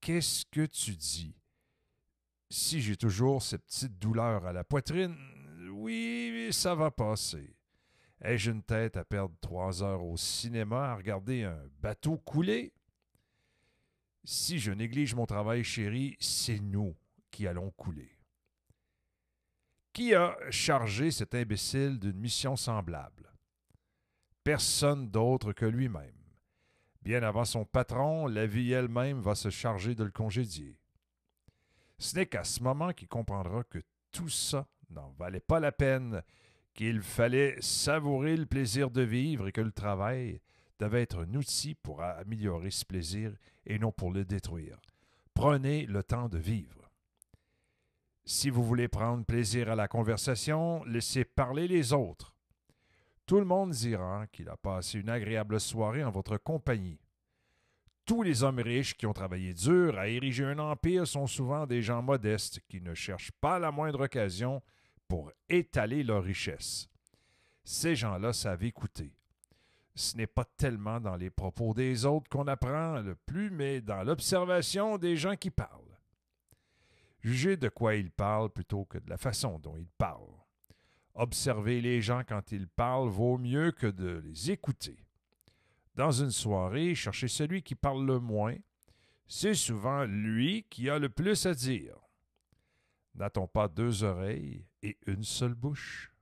Qu'est-ce 0.01 0.45
que 0.51 0.65
tu 0.65 0.97
dis? 0.97 1.37
Si 2.49 2.81
j'ai 2.81 2.97
toujours 2.97 3.41
cette 3.41 3.63
petite 3.65 3.97
douleur 3.97 4.45
à 4.45 4.51
la 4.51 4.65
poitrine, 4.65 5.15
oui, 5.71 6.49
ça 6.51 6.75
va 6.75 6.91
passer. 6.91 7.56
Ai-je 8.21 8.51
une 8.51 8.63
tête 8.63 8.97
à 8.97 9.05
perdre 9.05 9.35
trois 9.41 9.83
heures 9.83 10.03
au 10.03 10.17
cinéma 10.17 10.91
à 10.91 10.95
regarder 10.95 11.43
un 11.43 11.59
bateau 11.81 12.17
couler? 12.17 12.73
Si 14.23 14.59
je 14.59 14.71
néglige 14.71 15.15
mon 15.15 15.25
travail, 15.25 15.63
chérie, 15.63 16.17
c'est 16.19 16.59
nous 16.59 16.95
qui 17.31 17.47
allons 17.47 17.71
couler. 17.71 18.11
Qui 19.93 20.13
a 20.13 20.37
chargé 20.49 21.11
cet 21.11 21.35
imbécile 21.35 21.99
d'une 21.99 22.19
mission 22.19 22.55
semblable? 22.55 23.31
Personne 24.43 25.09
d'autre 25.09 25.53
que 25.53 25.65
lui-même. 25.65 26.13
Bien 27.01 27.23
avant 27.23 27.45
son 27.45 27.65
patron, 27.65 28.27
la 28.27 28.45
vie 28.45 28.73
elle-même 28.73 29.21
va 29.21 29.35
se 29.35 29.49
charger 29.49 29.95
de 29.95 30.03
le 30.03 30.11
congédier. 30.11 30.77
Ce 31.99 32.15
n'est 32.15 32.25
qu'à 32.25 32.43
ce 32.43 32.61
moment 32.61 32.93
qu'il 32.93 33.07
comprendra 33.07 33.63
que 33.63 33.79
tout 34.11 34.29
ça 34.29 34.67
n'en 34.89 35.09
valait 35.11 35.39
pas 35.39 35.59
la 35.59 35.71
peine, 35.71 36.21
qu'il 36.77 37.01
fallait 37.01 37.57
savourer 37.59 38.37
le 38.37 38.45
plaisir 38.45 38.91
de 38.91 39.01
vivre 39.01 39.47
et 39.47 39.51
que 39.51 39.61
le 39.61 39.71
travail 39.71 40.39
devait 40.79 41.01
être 41.01 41.23
un 41.23 41.33
outil 41.33 41.73
pour 41.73 42.03
améliorer 42.03 42.69
ce 42.69 42.85
plaisir 42.85 43.33
et 43.65 43.79
non 43.79 43.91
pour 43.91 44.11
le 44.11 44.23
détruire. 44.23 44.79
Prenez 45.33 45.87
le 45.87 46.03
temps 46.03 46.29
de 46.29 46.37
vivre. 46.37 46.91
Si 48.25 48.51
vous 48.51 48.63
voulez 48.63 48.87
prendre 48.87 49.25
plaisir 49.25 49.71
à 49.71 49.75
la 49.75 49.87
conversation, 49.87 50.83
laissez 50.83 51.25
parler 51.25 51.67
les 51.67 51.93
autres. 51.93 52.35
Tout 53.25 53.39
le 53.39 53.45
monde 53.45 53.71
dira 53.71 54.27
qu'il 54.27 54.47
a 54.47 54.55
passé 54.55 54.99
une 54.99 55.09
agréable 55.09 55.59
soirée 55.59 56.03
en 56.03 56.11
votre 56.11 56.37
compagnie. 56.37 57.01
Tous 58.05 58.21
les 58.21 58.43
hommes 58.43 58.59
riches 58.59 58.95
qui 58.95 59.07
ont 59.07 59.13
travaillé 59.13 59.55
dur 59.55 59.97
à 59.97 60.07
ériger 60.07 60.45
un 60.45 60.59
empire 60.59 61.07
sont 61.07 61.25
souvent 61.25 61.65
des 61.65 61.81
gens 61.81 62.03
modestes 62.03 62.61
qui 62.69 62.81
ne 62.81 62.93
cherchent 62.93 63.31
pas 63.41 63.57
la 63.57 63.71
moindre 63.71 64.05
occasion 64.05 64.61
pour 65.07 65.31
étaler 65.49 66.03
leur 66.03 66.23
richesse. 66.23 66.89
Ces 67.63 67.95
gens-là 67.95 68.33
savent 68.33 68.63
écouter. 68.63 69.13
Ce 69.95 70.15
n'est 70.15 70.27
pas 70.27 70.45
tellement 70.45 70.99
dans 70.99 71.15
les 71.15 71.29
propos 71.29 71.73
des 71.73 72.05
autres 72.05 72.29
qu'on 72.29 72.47
apprend 72.47 73.01
le 73.01 73.15
plus, 73.15 73.49
mais 73.49 73.81
dans 73.81 74.03
l'observation 74.03 74.97
des 74.97 75.17
gens 75.17 75.35
qui 75.35 75.49
parlent. 75.49 75.81
Jugez 77.21 77.57
de 77.57 77.67
quoi 77.67 77.95
ils 77.95 78.11
parlent 78.11 78.51
plutôt 78.51 78.85
que 78.85 78.99
de 78.99 79.09
la 79.09 79.17
façon 79.17 79.59
dont 79.59 79.75
ils 79.75 79.89
parlent. 79.97 80.21
Observer 81.15 81.81
les 81.81 81.99
gens 81.99 82.21
quand 82.27 82.51
ils 82.51 82.67
parlent 82.67 83.09
vaut 83.09 83.39
mieux 83.39 83.71
que 83.71 83.87
de 83.87 84.21
les 84.23 84.51
écouter. 84.51 84.97
Dans 85.95 86.11
une 86.11 86.31
soirée, 86.31 86.93
cherchez 86.93 87.27
celui 87.27 87.63
qui 87.63 87.73
parle 87.73 88.05
le 88.05 88.19
moins. 88.19 88.55
C'est 89.27 89.55
souvent 89.55 90.05
lui 90.05 90.67
qui 90.69 90.91
a 90.91 90.99
le 90.99 91.09
plus 91.09 91.47
à 91.47 91.55
dire. 91.55 91.95
N'a-t-on 93.17 93.47
pas 93.47 93.67
deux 93.67 94.03
oreilles 94.03 94.63
et 94.83 94.95
une 95.07 95.23
seule 95.23 95.55
bouche? 95.55 96.13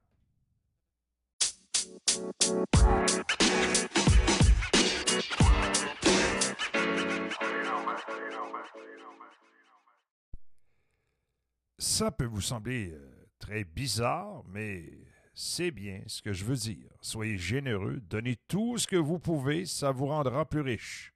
Ça 11.78 12.12
peut 12.12 12.26
vous 12.26 12.42
sembler 12.42 12.92
euh, 12.92 13.28
très 13.40 13.66
bizarre, 13.66 14.44
mais 14.48 14.90
c'est 15.34 15.72
bien 15.72 16.02
ce 16.08 16.22
que 16.22 16.32
je 16.32 16.46
veux 16.46 16.56
dire. 16.56 16.90
Soyez 17.02 17.38
généreux, 17.38 18.00
donnez 18.00 18.38
tout 18.48 18.78
ce 18.78 18.88
que 18.88 18.96
vous 18.96 19.20
pouvez, 19.20 19.66
ça 19.66 19.92
vous 19.92 20.08
rendra 20.08 20.46
plus 20.46 20.62
riche. 20.62 21.14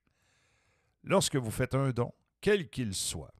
Lorsque 1.04 1.38
vous 1.38 1.52
faites 1.52 1.74
un 1.74 1.92
don, 1.92 2.14
quel 2.42 2.70
qu'il 2.70 2.94
soit, 2.94 3.34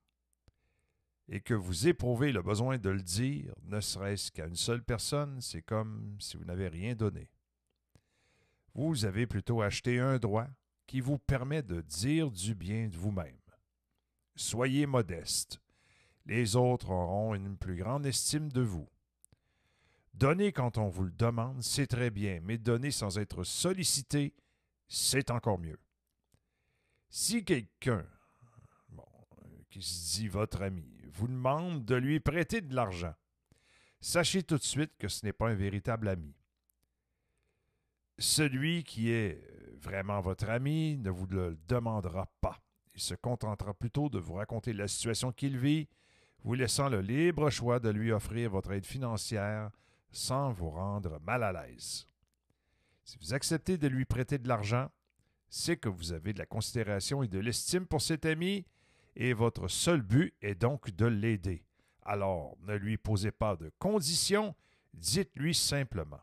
et 1.30 1.42
que 1.42 1.54
vous 1.54 1.88
éprouvez 1.88 2.32
le 2.32 2.42
besoin 2.42 2.78
de 2.78 2.90
le 2.90 3.02
dire, 3.02 3.54
ne 3.64 3.80
serait-ce 3.80 4.32
qu'à 4.32 4.48
une 4.48 4.56
seule 4.56 4.84
personne, 4.84 5.40
c'est 5.42 5.62
comme 5.62 6.18
si 6.20 6.36
vous 6.38 6.46
n'avez 6.46 6.68
rien 6.68 6.96
donné. 6.96 7.30
Vous 8.74 9.06
avez 9.06 9.28
plutôt 9.28 9.62
acheté 9.62 10.00
un 10.00 10.18
droit 10.18 10.48
qui 10.88 11.02
vous 11.02 11.20
permet 11.20 11.62
de 11.62 11.82
dire 11.82 12.32
du 12.32 12.56
bien 12.56 12.88
de 12.88 12.98
vous-même. 12.98 13.38
Soyez 14.36 14.86
modeste 14.86 15.60
les 16.30 16.56
autres 16.56 16.92
auront 16.92 17.34
une 17.34 17.58
plus 17.58 17.76
grande 17.76 18.06
estime 18.06 18.52
de 18.52 18.62
vous. 18.62 18.88
Donner 20.14 20.52
quand 20.52 20.78
on 20.78 20.88
vous 20.88 21.06
le 21.06 21.12
demande, 21.12 21.64
c'est 21.64 21.88
très 21.88 22.12
bien, 22.12 22.40
mais 22.44 22.58
donner 22.58 22.92
sans 22.92 23.18
être 23.18 23.44
sollicité, 23.44 24.36
c'est 24.88 25.32
encore 25.32 25.58
mieux. 25.58 25.80
Si 27.10 27.44
quelqu'un, 27.44 28.06
qui 29.72 29.82
se 29.82 30.18
dit 30.18 30.28
votre 30.28 30.62
ami, 30.62 30.99
vous 31.20 31.28
demande 31.28 31.84
de 31.84 31.96
lui 31.96 32.20
prêter 32.20 32.62
de 32.62 32.74
l'argent, 32.74 33.14
sachez 34.00 34.44
tout 34.44 34.58
de 34.58 34.64
suite 34.64 34.98
que 34.98 35.10
ce 35.10 35.26
n'est 35.26 35.34
pas 35.34 35.50
un 35.50 35.56
véritable 35.56 36.08
ami. 36.08 36.34
Celui 38.18 38.84
qui 38.84 39.12
est 39.12 39.42
vraiment 39.76 40.22
votre 40.22 40.50
ami 40.50 40.98
ne 40.98 41.10
vous 41.10 41.28
le 41.28 41.58
demandera 41.68 42.28
pas. 42.42 42.60
Il 42.96 43.02
se 43.02 43.16
contentera 43.16 43.74
plutôt 43.74 44.10
de 44.10 44.20
vous 44.20 44.34
raconter 44.34 44.74
la 44.74 44.88
situation 44.88 45.32
qu'il 45.32 45.58
vit 45.58 45.88
vous 46.44 46.54
laissant 46.54 46.88
le 46.88 47.02
libre 47.02 47.50
choix 47.50 47.80
de 47.80 47.90
lui 47.90 48.12
offrir 48.12 48.50
votre 48.50 48.72
aide 48.72 48.86
financière 48.86 49.72
sans 50.12 50.52
vous 50.52 50.70
rendre 50.70 51.20
mal 51.20 51.44
à 51.44 51.52
l'aise. 51.52 52.08
Si 53.04 53.18
vous 53.20 53.34
acceptez 53.34 53.78
de 53.78 53.88
lui 53.88 54.06
prêter 54.06 54.38
de 54.38 54.48
l'argent, 54.48 54.90
c'est 55.50 55.78
que 55.78 55.90
vous 55.90 56.14
avez 56.14 56.32
de 56.32 56.40
la 56.40 56.46
considération 56.46 57.24
et 57.24 57.28
de 57.28 57.40
l'estime 57.40 57.86
pour 57.86 58.02
cet 58.02 58.26
ami, 58.26 58.66
et 59.20 59.34
votre 59.34 59.68
seul 59.68 60.02
but 60.02 60.34
est 60.42 60.56
donc 60.56 60.92
de 60.92 61.06
l'aider. 61.06 61.66
Alors, 62.04 62.58
ne 62.62 62.74
lui 62.76 62.98
posez 62.98 63.32
pas 63.32 63.58
de 63.58 63.70
conditions, 63.78 64.56
dites-lui 64.94 65.54
simplement 65.54 66.22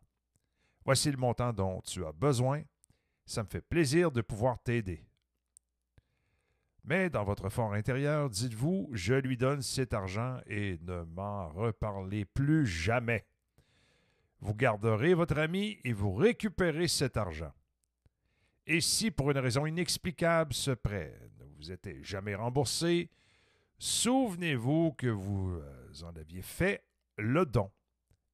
Voici 0.84 1.10
le 1.10 1.18
montant 1.18 1.52
dont 1.52 1.82
tu 1.82 2.06
as 2.06 2.12
besoin, 2.12 2.62
ça 3.26 3.42
me 3.42 3.48
fait 3.48 3.60
plaisir 3.60 4.10
de 4.10 4.22
pouvoir 4.22 4.58
t'aider. 4.62 5.06
Mais 6.84 7.10
dans 7.10 7.24
votre 7.24 7.50
fort 7.50 7.74
intérieur, 7.74 8.30
dites-vous, 8.30 8.88
je 8.92 9.14
lui 9.14 9.36
donne 9.36 9.60
cet 9.60 9.92
argent 9.92 10.38
et 10.46 10.78
ne 10.80 11.02
m'en 11.02 11.48
reparlez 11.50 12.24
plus 12.24 12.66
jamais. 12.66 13.26
Vous 14.40 14.54
garderez 14.54 15.12
votre 15.12 15.38
ami 15.38 15.78
et 15.84 15.92
vous 15.92 16.14
récupérez 16.14 16.88
cet 16.88 17.16
argent. 17.16 17.52
Et 18.66 18.80
si 18.80 19.10
pour 19.10 19.30
une 19.30 19.38
raison 19.38 19.66
inexplicable 19.66 20.54
ce 20.54 20.70
prêt 20.70 21.25
vous 21.70 22.02
jamais 22.02 22.34
remboursé, 22.34 23.10
souvenez-vous 23.78 24.92
que 24.92 25.08
vous 25.08 25.50
euh, 25.50 25.92
en 26.02 26.14
aviez 26.16 26.42
fait 26.42 26.84
le 27.18 27.46
don. 27.46 27.70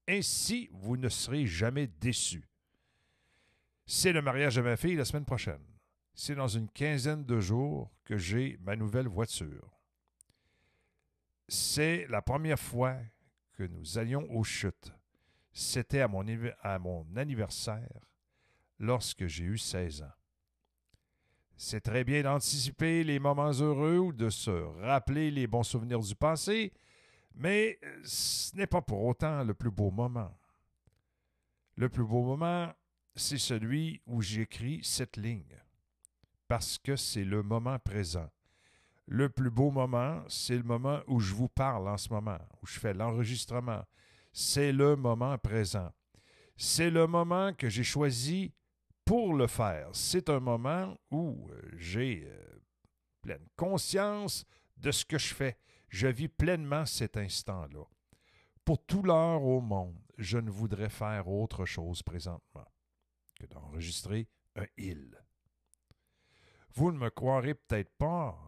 Ainsi, 0.08 0.68
vous 0.72 0.96
ne 0.96 1.08
serez 1.08 1.46
jamais 1.46 1.86
déçu. 1.86 2.48
C'est 3.86 4.12
le 4.12 4.22
mariage 4.22 4.56
de 4.56 4.62
ma 4.62 4.76
fille 4.76 4.96
la 4.96 5.04
semaine 5.04 5.24
prochaine. 5.24 5.62
C'est 6.14 6.34
dans 6.34 6.48
une 6.48 6.68
quinzaine 6.68 7.24
de 7.24 7.40
jours 7.40 7.90
que 8.04 8.16
j'ai 8.16 8.58
ma 8.62 8.76
nouvelle 8.76 9.08
voiture. 9.08 9.70
C'est 11.48 12.06
la 12.08 12.22
première 12.22 12.58
fois 12.58 12.96
que 13.52 13.64
nous 13.64 13.98
allions 13.98 14.26
aux 14.30 14.44
chutes. 14.44 14.92
C'était 15.52 16.00
à 16.00 16.08
mon, 16.08 16.24
à 16.62 16.78
mon 16.78 17.06
anniversaire 17.16 18.00
lorsque 18.78 19.26
j'ai 19.26 19.44
eu 19.44 19.58
16 19.58 20.02
ans. 20.02 20.21
C'est 21.56 21.80
très 21.80 22.04
bien 22.04 22.22
d'anticiper 22.22 23.04
les 23.04 23.18
moments 23.18 23.52
heureux 23.52 23.98
ou 23.98 24.12
de 24.12 24.30
se 24.30 24.50
rappeler 24.50 25.30
les 25.30 25.46
bons 25.46 25.62
souvenirs 25.62 26.00
du 26.00 26.14
passé, 26.14 26.72
mais 27.34 27.78
ce 28.04 28.56
n'est 28.56 28.66
pas 28.66 28.82
pour 28.82 29.04
autant 29.04 29.44
le 29.44 29.54
plus 29.54 29.70
beau 29.70 29.90
moment. 29.90 30.36
Le 31.76 31.88
plus 31.88 32.04
beau 32.04 32.22
moment, 32.22 32.72
c'est 33.14 33.38
celui 33.38 34.00
où 34.06 34.22
j'écris 34.22 34.80
cette 34.82 35.16
ligne 35.16 35.56
parce 36.52 36.76
que 36.76 36.96
c'est 36.96 37.24
le 37.24 37.42
moment 37.42 37.78
présent. 37.78 38.28
Le 39.06 39.30
plus 39.30 39.50
beau 39.50 39.70
moment, 39.70 40.22
c'est 40.28 40.56
le 40.56 40.62
moment 40.62 41.00
où 41.06 41.18
je 41.18 41.34
vous 41.34 41.48
parle 41.48 41.88
en 41.88 41.96
ce 41.96 42.10
moment, 42.10 42.38
où 42.62 42.66
je 42.66 42.78
fais 42.78 42.92
l'enregistrement. 42.92 43.82
C'est 44.34 44.70
le 44.70 44.94
moment 44.96 45.38
présent. 45.38 45.90
C'est 46.56 46.90
le 46.90 47.06
moment 47.06 47.54
que 47.54 47.70
j'ai 47.70 47.84
choisi 47.84 48.52
pour 49.04 49.34
le 49.34 49.46
faire. 49.46 49.88
C'est 49.92 50.28
un 50.28 50.40
moment 50.40 50.96
où 51.10 51.48
euh, 51.50 51.60
j'ai 51.76 52.24
euh, 52.26 52.60
pleine 53.20 53.46
conscience 53.56 54.44
de 54.76 54.90
ce 54.90 55.04
que 55.04 55.18
je 55.18 55.34
fais. 55.34 55.58
Je 55.88 56.08
vis 56.08 56.28
pleinement 56.28 56.86
cet 56.86 57.16
instant-là. 57.16 57.84
Pour 58.64 58.84
tout 58.84 59.02
l'heure 59.02 59.42
au 59.42 59.60
monde, 59.60 59.98
je 60.18 60.38
ne 60.38 60.50
voudrais 60.50 60.88
faire 60.88 61.28
autre 61.28 61.64
chose 61.64 62.02
présentement 62.02 62.66
que 63.34 63.46
d'enregistrer 63.46 64.28
un 64.56 64.66
il. 64.76 65.16
Vous 66.74 66.92
ne 66.92 66.98
me 66.98 67.10
croirez 67.10 67.54
peut-être 67.54 67.92
pas 67.98 68.38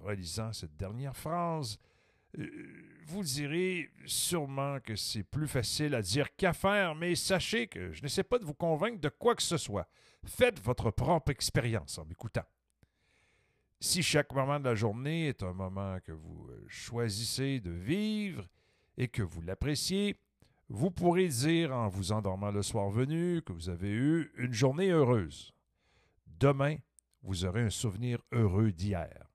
en 0.00 0.04
relisant 0.04 0.52
cette 0.52 0.76
dernière 0.76 1.16
phrase. 1.16 1.78
Euh, 2.38 2.91
vous 3.06 3.22
direz 3.22 3.90
sûrement 4.06 4.78
que 4.80 4.96
c'est 4.96 5.22
plus 5.22 5.48
facile 5.48 5.94
à 5.94 6.02
dire 6.02 6.34
qu'à 6.36 6.52
faire, 6.52 6.94
mais 6.94 7.14
sachez 7.14 7.66
que 7.66 7.92
je 7.92 8.02
n'essaie 8.02 8.22
pas 8.22 8.38
de 8.38 8.44
vous 8.44 8.54
convaincre 8.54 9.00
de 9.00 9.08
quoi 9.08 9.34
que 9.34 9.42
ce 9.42 9.56
soit. 9.56 9.88
Faites 10.24 10.60
votre 10.60 10.90
propre 10.90 11.30
expérience 11.30 11.98
en 11.98 12.04
m'écoutant. 12.04 12.44
Si 13.80 14.02
chaque 14.02 14.32
moment 14.32 14.60
de 14.60 14.64
la 14.64 14.74
journée 14.74 15.28
est 15.28 15.42
un 15.42 15.52
moment 15.52 15.98
que 16.04 16.12
vous 16.12 16.46
euh, 16.50 16.64
choisissez 16.68 17.58
de 17.58 17.72
vivre 17.72 18.46
et 18.96 19.08
que 19.08 19.22
vous 19.22 19.42
l'appréciez, 19.42 20.16
Vous 20.74 20.90
pourrez 20.90 21.28
dire 21.28 21.70
en 21.70 21.88
vous 21.88 22.12
endormant 22.12 22.50
le 22.50 22.62
soir 22.62 22.88
venu 22.88 23.42
que 23.42 23.52
vous 23.52 23.68
avez 23.68 23.90
eu 23.90 24.32
une 24.38 24.54
journée 24.54 24.88
heureuse. 24.88 25.52
Demain, 26.26 26.76
vous 27.22 27.44
aurez 27.44 27.60
un 27.60 27.70
souvenir 27.70 28.22
heureux 28.32 28.72
d'hier. 28.72 29.31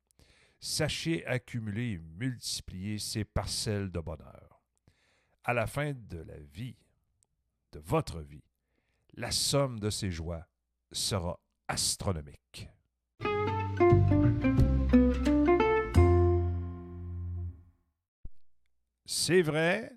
Sachez 0.59 1.25
accumuler 1.25 1.91
et 1.91 1.97
multiplier 1.99 2.97
ces 2.97 3.23
parcelles 3.23 3.91
de 3.91 3.99
bonheur. 3.99 4.61
À 5.43 5.53
la 5.53 5.67
fin 5.67 5.93
de 5.93 6.17
la 6.19 6.37
vie, 6.37 6.75
de 7.71 7.79
votre 7.79 8.21
vie, 8.21 8.43
la 9.13 9.31
somme 9.31 9.79
de 9.79 9.89
ces 9.89 10.11
joies 10.11 10.45
sera 10.91 11.39
astronomique. 11.67 12.69
C'est 19.05 19.41
vrai, 19.41 19.91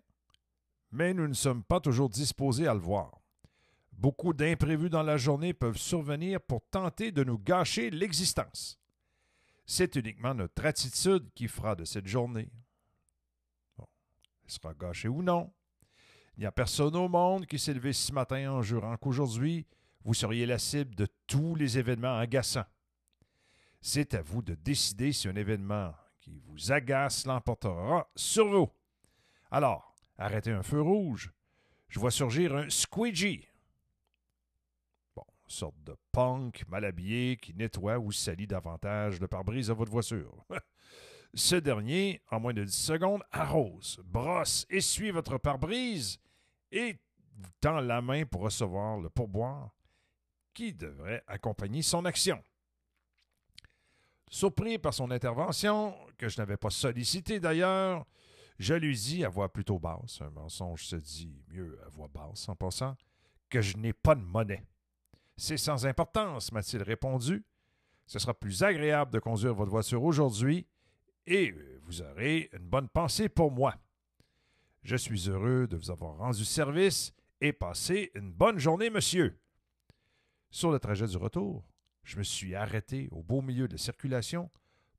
mais 0.91 1.15
nous 1.15 1.29
ne 1.29 1.35
sommes 1.35 1.63
pas 1.63 1.81
toujours 1.81 2.09
disposés 2.09 2.67
à 2.67 2.75
le 2.75 2.81
voir. 2.81 3.21
Beaucoup 3.93 4.33
d'imprévus 4.33 4.89
dans 4.89 5.03
la 5.03 5.17
journée 5.17 5.53
peuvent 5.53 5.77
survenir 5.77 6.41
pour 6.41 6.63
tenter 6.71 7.13
de 7.13 7.23
nous 7.23 7.39
gâcher 7.39 7.91
l'existence. 7.91 8.80
C'est 9.73 9.95
uniquement 9.95 10.35
notre 10.35 10.67
attitude 10.67 11.31
qui 11.33 11.47
fera 11.47 11.77
de 11.77 11.85
cette 11.85 12.09
journée. 12.09 12.51
Elle 13.79 14.51
sera 14.51 14.75
gâchée 14.75 15.07
ou 15.07 15.23
non. 15.23 15.53
Il 16.37 16.41
n'y 16.41 16.47
a 16.47 16.51
personne 16.51 16.97
au 16.97 17.09
monde 17.09 17.47
qui 17.47 17.57
s'est 17.57 17.73
levé 17.73 17.93
ce 17.93 18.11
matin 18.13 18.51
en 18.51 18.63
jurant 18.63 18.97
qu'aujourd'hui, 18.97 19.69
vous 20.03 20.13
seriez 20.13 20.45
la 20.45 20.59
cible 20.59 20.97
de 20.97 21.07
tous 21.29 21.55
les 21.55 21.79
événements 21.79 22.19
agaçants. 22.19 22.65
C'est 23.81 24.15
à 24.15 24.23
vous 24.23 24.43
de 24.43 24.57
décider 24.57 25.13
si 25.13 25.29
un 25.29 25.37
événement 25.37 25.95
qui 26.19 26.41
vous 26.41 26.73
agace 26.73 27.25
l'emportera 27.25 28.11
sur 28.17 28.49
vous. 28.49 28.73
Alors, 29.53 29.95
arrêtez 30.19 30.51
un 30.51 30.65
feu 30.65 30.81
rouge. 30.81 31.31
Je 31.87 32.01
vois 32.01 32.11
surgir 32.11 32.57
un 32.57 32.69
squeegee. 32.71 33.49
Sorte 35.51 35.83
de 35.83 35.97
punk 36.13 36.65
mal 36.69 36.85
habillé 36.85 37.37
qui 37.37 37.53
nettoie 37.55 37.99
ou 37.99 38.13
salit 38.13 38.47
davantage 38.47 39.19
le 39.19 39.27
pare-brise 39.27 39.67
de 39.67 39.73
votre 39.73 39.91
voiture. 39.91 40.45
Ce 41.35 41.57
dernier, 41.57 42.23
en 42.31 42.39
moins 42.39 42.55
de 42.55 42.63
10 42.63 42.73
secondes, 42.73 43.25
arrose, 43.33 44.01
brosse, 44.05 44.65
essuie 44.71 45.11
votre 45.11 45.39
pare-brise 45.39 46.21
et 46.71 46.97
vous 47.35 47.51
tend 47.61 47.81
la 47.81 48.01
main 48.01 48.25
pour 48.27 48.43
recevoir 48.43 49.01
le 49.01 49.11
pourboire 49.11 49.75
qui 50.55 50.73
devrait 50.73 51.25
accompagner 51.27 51.83
son 51.83 52.05
action. 52.05 52.41
Surpris 54.31 54.79
par 54.79 54.95
son 54.95 55.11
intervention, 55.11 55.97
que 56.17 56.29
je 56.29 56.39
n'avais 56.41 56.59
pas 56.59 56.71
sollicité 56.71 57.41
d'ailleurs, 57.41 58.07
je 58.61 58.75
lui 58.75 58.95
dis 58.95 59.25
à 59.25 59.29
voix 59.29 59.53
plutôt 59.53 59.81
basse, 59.81 60.21
un 60.21 60.31
mensonge 60.31 60.87
se 60.87 60.95
dit 60.95 61.43
mieux 61.49 61.77
à 61.85 61.89
voix 61.89 62.07
basse 62.07 62.49
en 62.49 62.55
passant, 62.55 62.97
que 63.49 63.61
je 63.61 63.77
n'ai 63.77 63.93
pas 63.93 64.15
de 64.15 64.23
monnaie. 64.23 64.70
C'est 65.43 65.57
sans 65.57 65.87
importance, 65.87 66.53
m'a-t-il 66.53 66.83
répondu. 66.83 67.47
Ce 68.05 68.19
sera 68.19 68.35
plus 68.35 68.63
agréable 68.63 69.11
de 69.11 69.19
conduire 69.19 69.55
votre 69.55 69.71
voiture 69.71 70.03
aujourd'hui 70.03 70.67
et 71.27 71.55
vous 71.85 72.03
aurez 72.03 72.51
une 72.53 72.69
bonne 72.69 72.91
pensée 72.91 73.31
pour 73.31 73.51
moi. 73.51 73.75
Je 74.83 74.97
suis 74.97 75.31
heureux 75.31 75.67
de 75.67 75.79
vous 75.79 75.91
avoir 75.91 76.19
rendu 76.19 76.45
service 76.45 77.15
et 77.41 77.55
passé 77.55 78.11
une 78.15 78.31
bonne 78.31 78.59
journée, 78.59 78.91
monsieur. 78.91 79.41
Sur 80.51 80.73
le 80.73 80.79
trajet 80.79 81.07
du 81.07 81.17
retour, 81.17 81.65
je 82.05 82.19
me 82.19 82.23
suis 82.23 82.55
arrêté 82.55 83.09
au 83.11 83.23
beau 83.23 83.41
milieu 83.41 83.67
de 83.67 83.73
la 83.73 83.79
circulation 83.79 84.51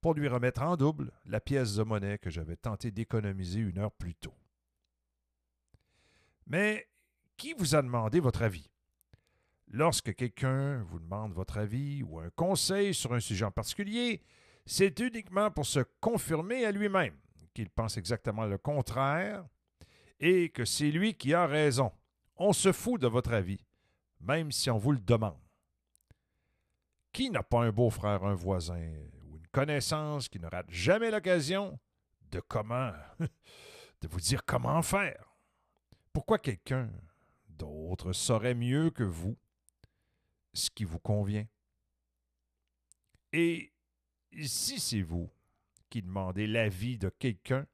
pour 0.02 0.16
lui 0.16 0.28
remettre 0.28 0.64
en 0.64 0.76
double 0.76 1.12
la 1.28 1.40
pièce 1.40 1.76
de 1.76 1.84
monnaie 1.84 2.18
que 2.18 2.32
j'avais 2.32 2.58
tenté 2.58 2.90
d'économiser 2.90 3.60
une 3.60 3.78
heure 3.78 3.92
plus 3.92 4.16
tôt. 4.16 4.34
Mais 6.48 6.88
qui 7.38 7.54
vous 7.54 7.76
a 7.76 7.84
demandé 7.84 8.20
votre 8.20 8.42
avis? 8.42 8.72
Lorsque 9.74 10.14
quelqu'un 10.16 10.84
vous 10.84 11.00
demande 11.00 11.34
votre 11.34 11.58
avis 11.58 12.04
ou 12.04 12.20
un 12.20 12.30
conseil 12.32 12.94
sur 12.94 13.14
un 13.14 13.20
sujet 13.20 13.46
en 13.46 13.52
particulier, 13.52 14.22
c'est 14.66 15.00
uniquement 15.00 15.50
pour 15.50 15.66
se 15.66 15.80
confirmer 16.00 16.66
à 16.66 16.72
lui-même 16.72 17.18
qu'il 17.54 17.70
pense 17.70 17.98
exactement 17.98 18.46
le 18.46 18.58
contraire 18.58 19.46
et 20.20 20.50
que 20.50 20.66
c'est 20.66 20.92
lui 20.92 21.16
qui 21.16 21.34
a 21.34 21.48
raison. 21.48 21.92
On 22.36 22.54
se 22.54 22.72
fout 22.72 23.02
de 23.02 23.08
votre 23.08 23.34
avis 23.34 23.66
même 24.22 24.52
si 24.52 24.70
on 24.70 24.78
vous 24.78 24.92
le 24.92 25.00
demande. 25.00 25.40
Qui 27.12 27.30
n'a 27.30 27.44
pas 27.44 27.64
un 27.64 27.72
beau-frère, 27.72 28.24
un 28.24 28.36
voisin 28.36 28.94
ou 29.26 29.38
une 29.38 29.48
connaissance 29.52 30.30
qui 30.30 30.40
ne 30.40 30.48
rate 30.48 30.70
jamais 30.70 31.12
l'occasion 31.12 31.78
de 32.32 32.40
comment 32.40 32.92
de 34.02 34.08
vous 34.08 34.20
dire 34.20 34.46
comment 34.46 34.82
faire? 34.82 35.36
Pourquoi 36.14 36.40
quelqu'un 36.40 36.90
d'autre 37.50 38.14
saurait 38.14 38.56
mieux 38.56 38.90
que 38.90 39.04
vous 39.04 39.38
ce 40.54 40.70
qui 40.70 40.84
vous 40.84 41.00
convient? 41.00 41.46
Et 43.34 43.72
si 44.44 44.80
c'est 44.80 45.02
vous 45.02 45.30
qui 45.90 46.02
demandez 46.02 46.48
l'avis 46.48 46.98
de 46.98 47.10
quelqu'un, 47.10 47.66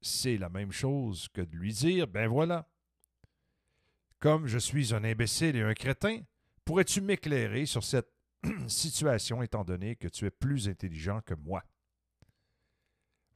c'est 0.00 0.36
la 0.36 0.48
même 0.48 0.72
chose 0.72 1.28
que 1.28 1.40
de 1.40 1.56
lui 1.56 1.72
dire, 1.72 2.06
ben 2.06 2.28
voilà, 2.28 2.68
comme 4.18 4.46
je 4.46 4.58
suis 4.58 4.94
un 4.94 5.04
imbécile 5.04 5.56
et 5.56 5.62
un 5.62 5.74
crétin, 5.74 6.20
pourrais-tu 6.64 7.00
m'éclairer 7.00 7.66
sur 7.66 7.84
cette 7.84 8.10
situation 8.68 9.42
étant 9.42 9.64
donné 9.64 9.96
que 9.96 10.08
tu 10.08 10.26
es 10.26 10.30
plus 10.30 10.68
intelligent 10.68 11.20
que 11.22 11.34
moi? 11.34 11.62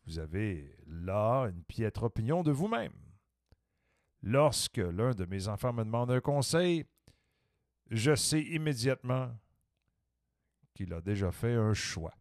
Vous 0.07 0.19
avez 0.19 0.77
là 0.87 1.45
une 1.45 1.63
piètre 1.63 2.03
opinion 2.03 2.43
de 2.43 2.51
vous-même. 2.51 2.93
Lorsque 4.23 4.79
l'un 4.79 5.13
de 5.13 5.25
mes 5.25 5.49
enfants 5.49 5.73
me 5.73 5.85
demande 5.85 6.11
un 6.11 6.21
conseil, 6.21 6.85
je 7.91 8.15
sais 8.15 8.41
immédiatement 8.41 9.37
qu'il 10.75 10.95
a 10.95 11.01
déjà 11.01 11.33
fait 11.33 11.55
un 11.55 11.75
choix. 11.75 12.15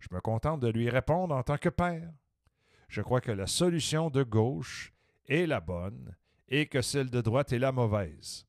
Je 0.00 0.08
me 0.10 0.20
contente 0.20 0.60
de 0.60 0.68
lui 0.68 0.90
répondre 0.90 1.34
en 1.34 1.42
tant 1.42 1.58
que 1.58 1.68
père. 1.68 2.12
Je 2.88 3.02
crois 3.02 3.20
que 3.20 3.32
la 3.32 3.46
solution 3.46 4.10
de 4.10 4.22
gauche 4.22 4.92
est 5.26 5.46
la 5.46 5.60
bonne 5.60 6.16
et 6.48 6.66
que 6.66 6.82
celle 6.82 7.10
de 7.10 7.20
droite 7.20 7.52
est 7.52 7.58
la 7.58 7.72
mauvaise. 7.72 8.46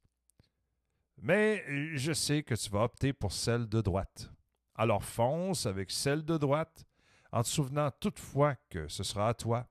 Mais 1.17 1.63
je 1.95 2.13
sais 2.13 2.43
que 2.43 2.55
tu 2.55 2.69
vas 2.69 2.83
opter 2.83 3.13
pour 3.13 3.31
celle 3.31 3.67
de 3.67 3.81
droite. 3.81 4.29
Alors 4.75 5.03
fonce 5.03 5.65
avec 5.65 5.91
celle 5.91 6.23
de 6.23 6.37
droite, 6.37 6.85
en 7.31 7.41
te 7.41 7.47
souvenant 7.47 7.89
toutefois 7.99 8.55
que 8.69 8.87
ce 8.87 9.03
sera 9.03 9.29
à 9.29 9.33
toi, 9.33 9.67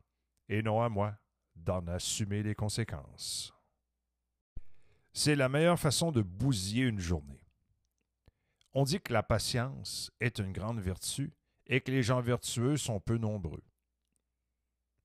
et 0.48 0.62
non 0.62 0.82
à 0.82 0.88
moi, 0.88 1.14
d'en 1.54 1.86
assumer 1.86 2.42
les 2.42 2.54
conséquences. 2.54 3.53
C'est 5.16 5.36
la 5.36 5.48
meilleure 5.48 5.78
façon 5.78 6.10
de 6.10 6.22
bousiller 6.22 6.82
une 6.86 6.98
journée. 6.98 7.40
On 8.72 8.82
dit 8.82 9.00
que 9.00 9.12
la 9.12 9.22
patience 9.22 10.10
est 10.18 10.40
une 10.40 10.52
grande 10.52 10.80
vertu 10.80 11.32
et 11.68 11.80
que 11.80 11.92
les 11.92 12.02
gens 12.02 12.20
vertueux 12.20 12.76
sont 12.76 12.98
peu 12.98 13.16
nombreux. 13.16 13.62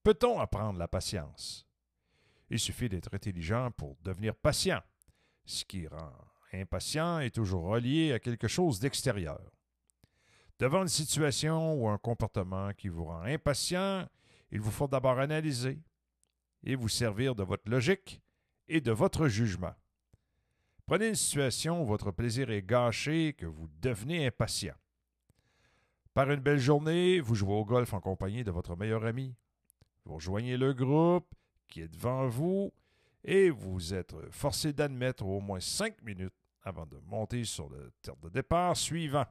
Peut-on 0.02 0.40
apprendre 0.40 0.80
la 0.80 0.88
patience? 0.88 1.68
Il 2.50 2.60
suffit 2.60 2.90
d'être 2.90 3.14
intelligent 3.14 3.70
pour 3.70 3.98
devenir 4.02 4.36
patient. 4.36 4.82
Ce 5.46 5.64
qui 5.64 5.88
rend 5.88 6.12
impatient 6.54 7.20
est 7.20 7.36
toujours 7.36 7.66
relié 7.66 8.12
à 8.14 8.20
quelque 8.20 8.48
chose 8.48 8.80
d'extérieur. 8.80 9.40
Devant 10.58 10.82
une 10.82 10.88
situation 10.88 11.76
ou 11.76 11.88
un 11.88 12.00
comportement 12.00 12.74
qui 12.74 12.88
vous 12.88 13.06
rend 13.06 13.22
impatient, 13.22 14.08
il 14.50 14.60
vous 14.60 14.72
faut 14.72 14.88
d'abord 14.88 15.20
analyser 15.20 15.80
et 16.64 16.76
vous 16.76 16.90
servir 16.90 17.36
de 17.36 17.44
votre 17.44 17.70
logique 17.70 18.24
et 18.68 18.82
de 18.82 18.92
votre 18.92 19.28
jugement. 19.28 19.76
Prenez 20.90 21.10
une 21.10 21.16
situation 21.16 21.84
où 21.84 21.86
votre 21.86 22.10
plaisir 22.10 22.50
est 22.50 22.64
gâché, 22.64 23.34
que 23.34 23.46
vous 23.46 23.68
devenez 23.80 24.26
impatient. 24.26 24.74
Par 26.16 26.32
une 26.32 26.40
belle 26.40 26.58
journée, 26.58 27.20
vous 27.20 27.36
jouez 27.36 27.54
au 27.54 27.64
golf 27.64 27.94
en 27.94 28.00
compagnie 28.00 28.44
de 28.44 28.50
votre 28.50 28.76
meilleur 28.76 29.06
ami. 29.06 29.36
Vous 30.04 30.16
rejoignez 30.16 30.58
le 30.58 30.74
groupe 30.74 31.32
qui 31.68 31.82
est 31.82 31.88
devant 31.90 32.28
vous 32.28 32.74
et 33.24 33.52
vous 33.52 33.94
êtes 33.94 34.16
forcé 34.32 34.74
d'admettre 34.74 35.28
au 35.28 35.40
moins 35.42 35.60
cinq 35.60 36.02
minutes 36.02 36.34
avant 36.64 36.88
de 36.88 36.98
monter 37.06 37.44
sur 37.44 37.70
le 37.70 37.92
terre 38.02 38.18
de 38.24 38.30
départ 38.30 38.76
suivant. 38.76 39.28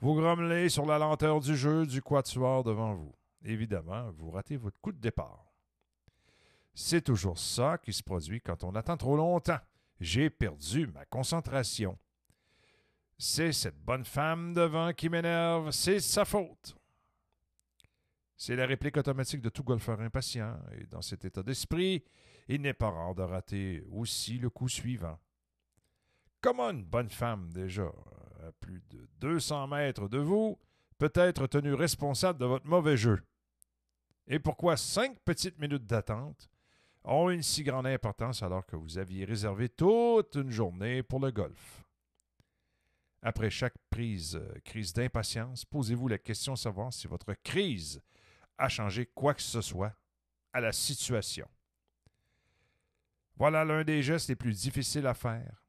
Vous 0.00 0.16
grommelez 0.16 0.68
sur 0.68 0.86
la 0.86 0.98
lenteur 0.98 1.38
du 1.38 1.56
jeu 1.56 1.86
du 1.86 2.02
quatuor 2.02 2.64
devant 2.64 2.94
vous. 2.94 3.14
Évidemment, 3.44 4.10
vous 4.10 4.32
ratez 4.32 4.56
votre 4.56 4.80
coup 4.80 4.90
de 4.90 4.98
départ. 4.98 5.54
C'est 6.74 7.02
toujours 7.02 7.38
ça 7.38 7.78
qui 7.78 7.92
se 7.92 8.02
produit 8.02 8.40
quand 8.40 8.64
on 8.64 8.74
attend 8.74 8.96
trop 8.96 9.16
longtemps. 9.16 9.60
J'ai 10.00 10.30
perdu 10.30 10.86
ma 10.86 11.04
concentration. 11.04 11.98
C'est 13.18 13.52
cette 13.52 13.78
bonne 13.78 14.04
femme 14.04 14.54
devant 14.54 14.94
qui 14.94 15.10
m'énerve, 15.10 15.70
c'est 15.72 16.00
sa 16.00 16.24
faute. 16.24 16.74
C'est 18.36 18.56
la 18.56 18.64
réplique 18.64 18.96
automatique 18.96 19.42
de 19.42 19.50
tout 19.50 19.62
golfeur 19.62 20.00
impatient, 20.00 20.58
et 20.72 20.86
dans 20.86 21.02
cet 21.02 21.26
état 21.26 21.42
d'esprit, 21.42 22.02
il 22.48 22.62
n'est 22.62 22.72
pas 22.72 22.90
rare 22.90 23.14
de 23.14 23.22
rater 23.22 23.84
aussi 23.90 24.38
le 24.38 24.48
coup 24.48 24.70
suivant. 24.70 25.18
Comment 26.40 26.70
une 26.70 26.84
bonne 26.84 27.10
femme, 27.10 27.52
déjà, 27.52 27.92
à 28.42 28.52
plus 28.52 28.82
de 28.88 29.06
200 29.18 29.68
mètres 29.68 30.08
de 30.08 30.16
vous, 30.16 30.58
peut 30.96 31.12
être 31.14 31.46
tenue 31.46 31.74
responsable 31.74 32.38
de 32.38 32.46
votre 32.46 32.66
mauvais 32.66 32.96
jeu? 32.96 33.22
Et 34.26 34.38
pourquoi 34.38 34.78
cinq 34.78 35.18
petites 35.20 35.58
minutes 35.58 35.84
d'attente 35.84 36.49
ont 37.04 37.30
une 37.30 37.42
si 37.42 37.62
grande 37.62 37.86
importance 37.86 38.42
alors 38.42 38.66
que 38.66 38.76
vous 38.76 38.98
aviez 38.98 39.24
réservé 39.24 39.68
toute 39.68 40.34
une 40.34 40.50
journée 40.50 41.02
pour 41.02 41.20
le 41.20 41.30
golf. 41.30 41.84
Après 43.22 43.50
chaque 43.50 43.76
prise, 43.90 44.36
euh, 44.36 44.58
crise 44.64 44.92
d'impatience, 44.92 45.64
posez-vous 45.64 46.08
la 46.08 46.18
question 46.18 46.54
de 46.54 46.58
savoir 46.58 46.92
si 46.92 47.06
votre 47.06 47.34
crise 47.42 48.00
a 48.56 48.68
changé 48.68 49.06
quoi 49.06 49.34
que 49.34 49.42
ce 49.42 49.60
soit 49.60 49.94
à 50.52 50.60
la 50.60 50.72
situation. 50.72 51.48
Voilà 53.36 53.64
l'un 53.64 53.84
des 53.84 54.02
gestes 54.02 54.28
les 54.28 54.36
plus 54.36 54.60
difficiles 54.60 55.06
à 55.06 55.14
faire. 55.14 55.62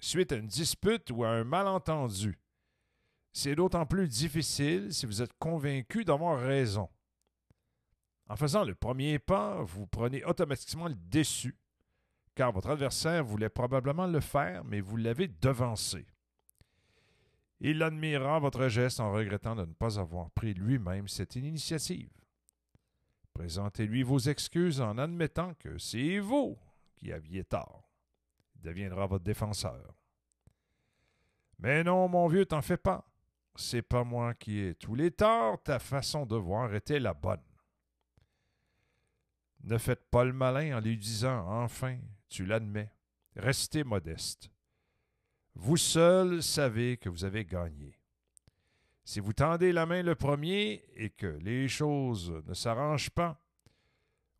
Suite 0.00 0.32
à 0.32 0.36
une 0.36 0.46
dispute 0.46 1.10
ou 1.10 1.24
à 1.24 1.28
un 1.28 1.44
malentendu, 1.44 2.38
c'est 3.32 3.54
d'autant 3.54 3.86
plus 3.86 4.08
difficile 4.08 4.92
si 4.92 5.06
vous 5.06 5.22
êtes 5.22 5.32
convaincu 5.38 6.04
d'avoir 6.04 6.40
raison. 6.40 6.88
En 8.28 8.36
faisant 8.36 8.64
le 8.64 8.74
premier 8.74 9.18
pas, 9.18 9.62
vous 9.62 9.86
prenez 9.86 10.24
automatiquement 10.24 10.88
le 10.88 10.94
déçu, 10.94 11.56
car 12.34 12.52
votre 12.52 12.70
adversaire 12.70 13.24
voulait 13.24 13.48
probablement 13.48 14.06
le 14.06 14.20
faire, 14.20 14.64
mais 14.64 14.80
vous 14.80 14.96
l'avez 14.96 15.28
devancé. 15.28 16.06
Il 17.60 17.82
admirera 17.82 18.38
votre 18.38 18.68
geste 18.68 19.00
en 19.00 19.12
regrettant 19.12 19.54
de 19.54 19.64
ne 19.64 19.72
pas 19.72 19.98
avoir 19.98 20.30
pris 20.30 20.54
lui-même 20.54 21.08
cette 21.08 21.36
initiative. 21.36 22.10
Présentez-lui 23.32 24.02
vos 24.02 24.18
excuses 24.18 24.80
en 24.80 24.98
admettant 24.98 25.54
que 25.54 25.78
c'est 25.78 26.18
vous 26.18 26.58
qui 26.96 27.12
aviez 27.12 27.44
tort. 27.44 27.90
Il 28.56 28.62
deviendra 28.62 29.06
votre 29.06 29.24
défenseur. 29.24 29.94
Mais 31.58 31.84
non, 31.84 32.08
mon 32.08 32.26
vieux, 32.28 32.46
t'en 32.46 32.62
fais 32.62 32.76
pas. 32.76 33.06
C'est 33.54 33.82
pas 33.82 34.04
moi 34.04 34.34
qui 34.34 34.58
ai 34.58 34.74
tous 34.74 34.94
les 34.94 35.10
torts, 35.10 35.62
ta 35.62 35.78
façon 35.78 36.26
de 36.26 36.36
voir 36.36 36.74
était 36.74 37.00
la 37.00 37.14
bonne. 37.14 37.45
Ne 39.64 39.78
faites 39.78 40.08
pas 40.10 40.24
le 40.24 40.32
malin 40.32 40.76
en 40.76 40.80
lui 40.80 40.96
disant 40.96 41.46
Enfin, 41.62 41.98
tu 42.28 42.46
l'admets. 42.46 42.92
Restez 43.34 43.84
modeste. 43.84 44.50
Vous 45.54 45.76
seul 45.76 46.42
savez 46.42 46.96
que 46.96 47.08
vous 47.08 47.24
avez 47.24 47.44
gagné. 47.44 47.98
Si 49.04 49.20
vous 49.20 49.32
tendez 49.32 49.72
la 49.72 49.86
main 49.86 50.02
le 50.02 50.14
premier 50.14 50.84
et 50.94 51.10
que 51.10 51.38
les 51.40 51.68
choses 51.68 52.30
ne 52.46 52.54
s'arrangent 52.54 53.10
pas, 53.10 53.40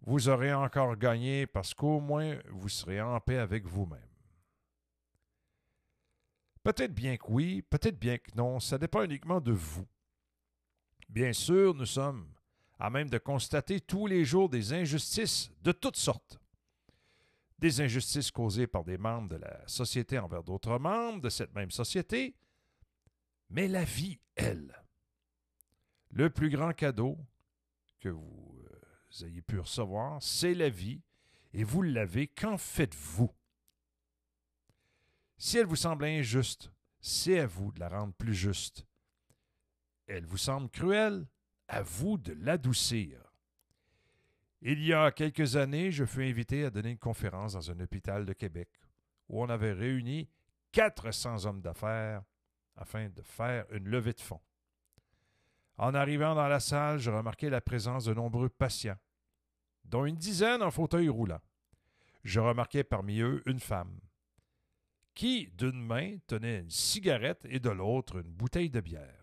vous 0.02 0.28
aurez 0.28 0.52
encore 0.52 0.96
gagné 0.96 1.46
parce 1.46 1.72
qu'au 1.72 2.00
moins 2.00 2.38
vous 2.50 2.68
serez 2.68 3.00
en 3.00 3.20
paix 3.20 3.38
avec 3.38 3.64
vous-même. 3.64 4.00
Peut-être 6.62 6.92
bien 6.92 7.16
que 7.16 7.26
oui, 7.28 7.62
peut-être 7.62 7.98
bien 7.98 8.18
que 8.18 8.30
non, 8.34 8.58
ça 8.60 8.76
dépend 8.76 9.02
uniquement 9.04 9.40
de 9.40 9.52
vous. 9.52 9.86
Bien 11.08 11.32
sûr, 11.32 11.74
nous 11.74 11.86
sommes 11.86 12.26
à 12.78 12.90
même 12.90 13.08
de 13.08 13.18
constater 13.18 13.80
tous 13.80 14.06
les 14.06 14.24
jours 14.24 14.48
des 14.48 14.72
injustices 14.72 15.50
de 15.62 15.72
toutes 15.72 15.96
sortes. 15.96 16.38
Des 17.58 17.80
injustices 17.80 18.30
causées 18.30 18.66
par 18.66 18.84
des 18.84 18.98
membres 18.98 19.30
de 19.30 19.36
la 19.36 19.66
société 19.66 20.18
envers 20.18 20.42
d'autres 20.42 20.78
membres 20.78 21.22
de 21.22 21.30
cette 21.30 21.54
même 21.54 21.70
société, 21.70 22.36
mais 23.48 23.68
la 23.68 23.84
vie, 23.84 24.18
elle. 24.34 24.74
Le 26.10 26.28
plus 26.30 26.50
grand 26.50 26.72
cadeau 26.72 27.18
que 28.00 28.08
vous 28.10 28.62
euh, 28.64 29.26
ayez 29.26 29.42
pu 29.42 29.58
recevoir, 29.58 30.22
c'est 30.22 30.54
la 30.54 30.68
vie, 30.68 31.00
et 31.54 31.64
vous 31.64 31.82
l'avez, 31.82 32.26
qu'en 32.26 32.58
faites-vous? 32.58 33.32
Si 35.38 35.58
elle 35.58 35.66
vous 35.66 35.76
semble 35.76 36.04
injuste, 36.04 36.70
c'est 37.00 37.40
à 37.40 37.46
vous 37.46 37.72
de 37.72 37.80
la 37.80 37.88
rendre 37.88 38.14
plus 38.14 38.34
juste. 38.34 38.86
Elle 40.06 40.26
vous 40.26 40.36
semble 40.36 40.68
cruelle, 40.70 41.26
à 41.68 41.82
vous 41.82 42.18
de 42.18 42.32
l'adoucir. 42.32 43.20
Il 44.62 44.82
y 44.82 44.92
a 44.92 45.10
quelques 45.12 45.56
années, 45.56 45.92
je 45.92 46.04
fus 46.04 46.24
invité 46.24 46.64
à 46.64 46.70
donner 46.70 46.90
une 46.90 46.98
conférence 46.98 47.52
dans 47.52 47.70
un 47.70 47.80
hôpital 47.80 48.24
de 48.24 48.32
Québec 48.32 48.68
où 49.28 49.42
on 49.42 49.48
avait 49.48 49.72
réuni 49.72 50.28
400 50.72 51.44
hommes 51.46 51.60
d'affaires 51.60 52.22
afin 52.76 53.08
de 53.08 53.22
faire 53.22 53.66
une 53.70 53.88
levée 53.88 54.12
de 54.12 54.20
fonds. 54.20 54.40
En 55.78 55.94
arrivant 55.94 56.34
dans 56.34 56.48
la 56.48 56.60
salle, 56.60 56.98
je 56.98 57.10
remarquai 57.10 57.50
la 57.50 57.60
présence 57.60 58.04
de 58.04 58.14
nombreux 58.14 58.48
patients, 58.48 58.98
dont 59.84 60.06
une 60.06 60.16
dizaine 60.16 60.62
en 60.62 60.70
fauteuil 60.70 61.08
roulant. 61.08 61.40
Je 62.24 62.40
remarquai 62.40 62.82
parmi 62.82 63.20
eux 63.20 63.42
une 63.46 63.60
femme, 63.60 64.00
qui, 65.14 65.48
d'une 65.52 65.80
main, 65.80 66.16
tenait 66.26 66.60
une 66.60 66.70
cigarette 66.70 67.46
et 67.48 67.60
de 67.60 67.70
l'autre 67.70 68.16
une 68.16 68.32
bouteille 68.32 68.70
de 68.70 68.80
bière. 68.80 69.15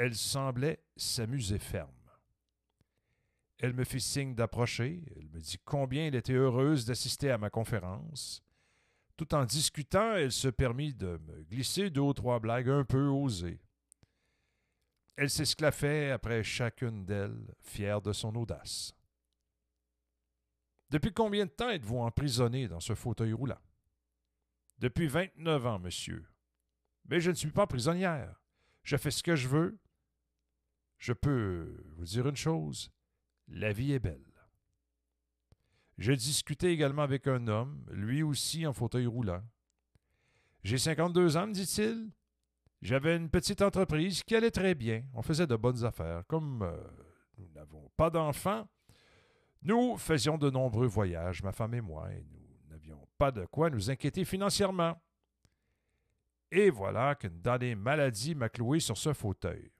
Elle 0.00 0.14
semblait 0.14 0.78
s'amuser 0.96 1.58
ferme. 1.58 1.90
Elle 3.58 3.74
me 3.74 3.82
fit 3.82 4.00
signe 4.00 4.36
d'approcher, 4.36 5.02
elle 5.16 5.28
me 5.30 5.40
dit 5.40 5.58
combien 5.64 6.06
elle 6.06 6.14
était 6.14 6.34
heureuse 6.34 6.84
d'assister 6.84 7.32
à 7.32 7.36
ma 7.36 7.50
conférence. 7.50 8.40
Tout 9.16 9.34
en 9.34 9.44
discutant, 9.44 10.14
elle 10.14 10.30
se 10.30 10.46
permit 10.46 10.94
de 10.94 11.18
me 11.26 11.42
glisser 11.42 11.90
deux 11.90 12.02
ou 12.02 12.12
trois 12.12 12.38
blagues 12.38 12.68
un 12.68 12.84
peu 12.84 13.08
osées. 13.08 13.60
Elle 15.16 15.30
s'esclaffait 15.30 16.12
après 16.12 16.44
chacune 16.44 17.04
d'elles, 17.04 17.52
fière 17.58 18.00
de 18.00 18.12
son 18.12 18.36
audace. 18.36 18.94
Depuis 20.90 21.12
combien 21.12 21.46
de 21.46 21.50
temps 21.50 21.70
êtes-vous 21.70 21.98
emprisonné 21.98 22.68
dans 22.68 22.78
ce 22.78 22.94
fauteuil 22.94 23.32
roulant? 23.32 23.60
Depuis 24.78 25.08
vingt-neuf 25.08 25.66
ans, 25.66 25.80
monsieur. 25.80 26.24
Mais 27.06 27.18
je 27.20 27.30
ne 27.30 27.36
suis 27.36 27.50
pas 27.50 27.66
prisonnière. 27.66 28.40
Je 28.84 28.96
fais 28.96 29.10
ce 29.10 29.24
que 29.24 29.34
je 29.34 29.48
veux. 29.48 29.80
Je 30.98 31.12
peux 31.12 31.82
vous 31.96 32.04
dire 32.04 32.28
une 32.28 32.36
chose. 32.36 32.90
La 33.48 33.72
vie 33.72 33.92
est 33.92 33.98
belle. 33.98 34.24
Je 35.96 36.12
discutais 36.12 36.72
également 36.72 37.02
avec 37.02 37.26
un 37.26 37.48
homme, 37.48 37.84
lui 37.90 38.22
aussi 38.22 38.66
en 38.66 38.72
fauteuil 38.72 39.06
roulant. 39.06 39.42
J'ai 40.62 40.78
52 40.78 41.36
ans, 41.36 41.46
me 41.46 41.52
dit-il. 41.52 42.10
J'avais 42.82 43.16
une 43.16 43.30
petite 43.30 43.62
entreprise 43.62 44.22
qui 44.22 44.36
allait 44.36 44.50
très 44.50 44.74
bien. 44.74 45.02
On 45.14 45.22
faisait 45.22 45.46
de 45.46 45.56
bonnes 45.56 45.84
affaires. 45.84 46.22
Comme 46.28 46.62
euh, 46.62 46.76
nous 47.38 47.48
n'avons 47.48 47.90
pas 47.96 48.10
d'enfants, 48.10 48.68
nous 49.62 49.96
faisions 49.96 50.38
de 50.38 50.50
nombreux 50.50 50.86
voyages, 50.86 51.42
ma 51.42 51.52
femme 51.52 51.74
et 51.74 51.80
moi, 51.80 52.12
et 52.12 52.22
nous 52.22 52.70
n'avions 52.70 53.08
pas 53.18 53.32
de 53.32 53.44
quoi 53.46 53.70
nous 53.70 53.90
inquiéter 53.90 54.24
financièrement. 54.24 55.00
Et 56.52 56.70
voilà 56.70 57.16
qu'une 57.16 57.40
damnée 57.40 57.74
maladie 57.74 58.36
m'a 58.36 58.48
cloué 58.48 58.78
sur 58.78 58.96
ce 58.96 59.12
fauteuil. 59.12 59.72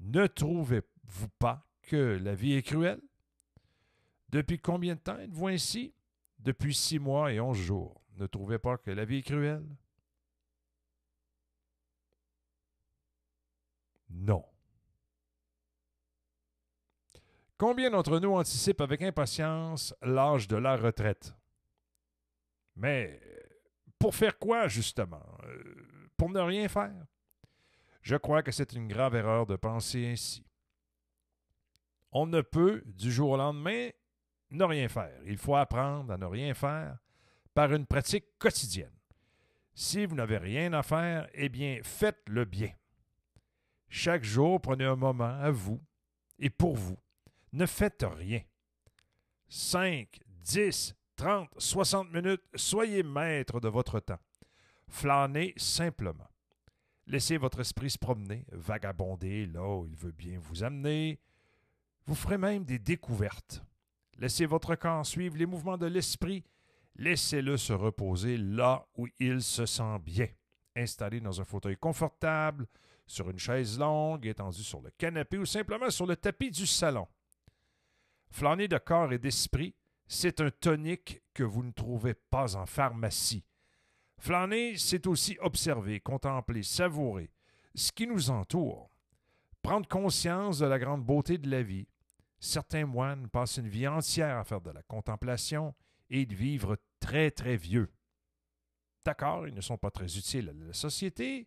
Ne 0.00 0.26
trouvez-vous 0.26 1.28
pas 1.38 1.66
que 1.82 2.18
la 2.22 2.34
vie 2.34 2.54
est 2.54 2.62
cruelle? 2.62 3.00
Depuis 4.30 4.58
combien 4.58 4.94
de 4.94 5.00
temps 5.00 5.18
êtes-vous 5.18 5.48
ainsi? 5.48 5.94
Depuis 6.38 6.74
six 6.74 6.98
mois 6.98 7.32
et 7.32 7.40
onze 7.40 7.58
jours. 7.58 8.00
Ne 8.16 8.26
trouvez 8.26 8.58
pas 8.58 8.78
que 8.78 8.90
la 8.90 9.04
vie 9.04 9.18
est 9.18 9.22
cruelle? 9.22 9.66
Non. 14.08 14.44
Combien 17.58 17.90
d'entre 17.90 18.18
nous 18.18 18.32
anticipent 18.32 18.80
avec 18.80 19.02
impatience 19.02 19.94
l'âge 20.00 20.48
de 20.48 20.56
la 20.56 20.76
retraite? 20.76 21.34
Mais 22.74 23.20
pour 23.98 24.14
faire 24.14 24.38
quoi, 24.38 24.66
justement? 24.66 25.26
Euh, 25.44 26.08
pour 26.16 26.30
ne 26.30 26.40
rien 26.40 26.68
faire? 26.68 27.04
Je 28.02 28.16
crois 28.16 28.42
que 28.42 28.52
c'est 28.52 28.72
une 28.72 28.88
grave 28.88 29.14
erreur 29.14 29.46
de 29.46 29.56
penser 29.56 30.06
ainsi. 30.06 30.44
On 32.12 32.26
ne 32.26 32.40
peut, 32.40 32.82
du 32.86 33.12
jour 33.12 33.30
au 33.30 33.36
lendemain, 33.36 33.90
ne 34.50 34.64
rien 34.64 34.88
faire. 34.88 35.20
Il 35.26 35.36
faut 35.38 35.56
apprendre 35.56 36.12
à 36.12 36.18
ne 36.18 36.26
rien 36.26 36.54
faire 36.54 36.98
par 37.54 37.72
une 37.72 37.86
pratique 37.86 38.38
quotidienne. 38.38 38.94
Si 39.74 40.06
vous 40.06 40.16
n'avez 40.16 40.38
rien 40.38 40.72
à 40.72 40.82
faire, 40.82 41.28
eh 41.34 41.48
bien, 41.48 41.80
faites 41.82 42.22
le 42.26 42.44
bien. 42.44 42.72
Chaque 43.88 44.24
jour, 44.24 44.60
prenez 44.60 44.84
un 44.84 44.96
moment 44.96 45.38
à 45.40 45.50
vous 45.50 45.80
et 46.38 46.50
pour 46.50 46.76
vous. 46.76 46.98
Ne 47.52 47.66
faites 47.66 48.04
rien. 48.08 48.40
5, 49.48 50.20
10, 50.26 50.94
30, 51.16 51.50
60 51.58 52.12
minutes, 52.12 52.42
soyez 52.54 53.02
maître 53.02 53.60
de 53.60 53.68
votre 53.68 54.00
temps. 54.00 54.20
Flânez 54.88 55.54
simplement. 55.56 56.29
Laissez 57.10 57.38
votre 57.38 57.58
esprit 57.58 57.90
se 57.90 57.98
promener, 57.98 58.44
vagabonder 58.52 59.44
là 59.46 59.66
où 59.66 59.84
il 59.84 59.96
veut 59.96 60.12
bien 60.12 60.38
vous 60.38 60.62
amener. 60.62 61.18
Vous 62.06 62.14
ferez 62.14 62.38
même 62.38 62.62
des 62.62 62.78
découvertes. 62.78 63.64
Laissez 64.16 64.46
votre 64.46 64.76
corps 64.76 65.04
suivre 65.04 65.36
les 65.36 65.44
mouvements 65.44 65.76
de 65.76 65.86
l'esprit. 65.86 66.44
Laissez-le 66.94 67.56
se 67.56 67.72
reposer 67.72 68.36
là 68.36 68.86
où 68.96 69.08
il 69.18 69.42
se 69.42 69.66
sent 69.66 69.98
bien. 70.04 70.28
Installé 70.76 71.20
dans 71.20 71.40
un 71.40 71.44
fauteuil 71.44 71.76
confortable, 71.76 72.68
sur 73.08 73.28
une 73.28 73.40
chaise 73.40 73.76
longue, 73.76 74.24
étendu 74.24 74.62
sur 74.62 74.80
le 74.80 74.90
canapé 74.90 75.36
ou 75.36 75.46
simplement 75.46 75.90
sur 75.90 76.06
le 76.06 76.14
tapis 76.14 76.52
du 76.52 76.64
salon. 76.64 77.08
Flâner 78.30 78.68
de 78.68 78.78
corps 78.78 79.12
et 79.12 79.18
d'esprit, 79.18 79.74
c'est 80.06 80.40
un 80.40 80.52
tonique 80.52 81.22
que 81.34 81.42
vous 81.42 81.64
ne 81.64 81.72
trouvez 81.72 82.14
pas 82.14 82.54
en 82.54 82.66
pharmacie. 82.66 83.42
Flâner, 84.20 84.76
c'est 84.76 85.06
aussi 85.06 85.36
observer, 85.40 86.00
contempler, 86.00 86.62
savourer 86.62 87.30
ce 87.74 87.90
qui 87.92 88.06
nous 88.06 88.30
entoure, 88.30 88.90
prendre 89.62 89.88
conscience 89.88 90.58
de 90.58 90.66
la 90.66 90.78
grande 90.78 91.04
beauté 91.04 91.38
de 91.38 91.50
la 91.50 91.62
vie, 91.62 91.86
Certains 92.40 92.86
moines 92.86 93.28
passent 93.28 93.58
une 93.58 93.68
vie 93.68 93.86
entière 93.86 94.38
à 94.38 94.44
faire 94.44 94.62
de 94.62 94.70
la 94.70 94.82
contemplation 94.82 95.74
et 96.08 96.24
de 96.24 96.34
vivre 96.34 96.78
très 96.98 97.30
très 97.30 97.58
vieux. 97.58 97.92
D'accord, 99.04 99.46
ils 99.46 99.54
ne 99.54 99.60
sont 99.60 99.76
pas 99.76 99.90
très 99.90 100.16
utiles 100.16 100.48
à 100.48 100.66
la 100.66 100.72
société, 100.72 101.46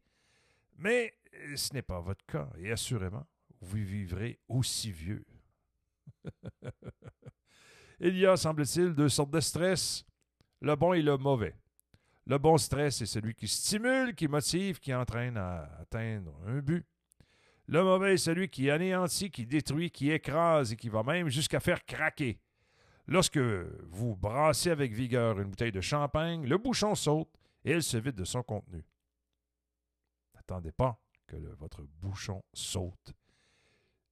mais 0.77 1.15
ce 1.55 1.73
n'est 1.73 1.81
pas 1.81 1.99
votre 1.99 2.23
cas, 2.27 2.47
et 2.59 2.71
assurément, 2.71 3.25
vous 3.59 3.77
vivrez 3.77 4.39
aussi 4.47 4.91
vieux. 4.91 5.25
Il 7.99 8.17
y 8.17 8.27
a, 8.27 8.38
semble-t-il, 8.38 8.93
deux 8.93 9.09
sortes 9.09 9.31
de 9.31 9.39
stress, 9.39 10.05
le 10.62 10.75
bon 10.75 10.93
et 10.93 11.01
le 11.01 11.17
mauvais. 11.17 11.55
Le 12.25 12.38
bon 12.38 12.57
stress 12.57 13.01
est 13.01 13.05
celui 13.05 13.33
qui 13.36 13.47
stimule, 13.47 14.15
qui 14.15 14.27
motive, 14.27 14.79
qui 14.79 14.93
entraîne 14.93 15.38
à 15.38 15.63
atteindre 15.79 16.33
un 16.47 16.59
but. 16.59 16.86
Le 17.67 17.83
mauvais 17.83 18.13
est 18.13 18.17
celui 18.17 18.49
qui 18.49 18.69
anéantit, 18.69 19.29
qui 19.29 19.45
détruit, 19.45 19.91
qui 19.91 20.12
écrase 20.12 20.71
et 20.71 20.75
qui 20.77 20.89
va 20.89 21.03
même 21.03 21.29
jusqu'à 21.29 21.59
faire 21.59 21.83
craquer. 21.86 22.39
Lorsque 23.07 23.38
vous 23.38 24.15
brassez 24.15 24.69
avec 24.69 24.93
vigueur 24.93 25.39
une 25.39 25.49
bouteille 25.49 25.71
de 25.71 25.81
champagne, 25.81 26.45
le 26.45 26.57
bouchon 26.57 26.95
saute 26.95 27.29
et 27.65 27.71
elle 27.71 27.83
se 27.83 27.97
vide 27.97 28.15
de 28.15 28.23
son 28.23 28.43
contenu. 28.43 28.86
N'attendez 30.36 30.71
pas 30.71 30.97
que 31.27 31.36
votre 31.57 31.83
bouchon 31.83 32.43
saute. 32.53 33.13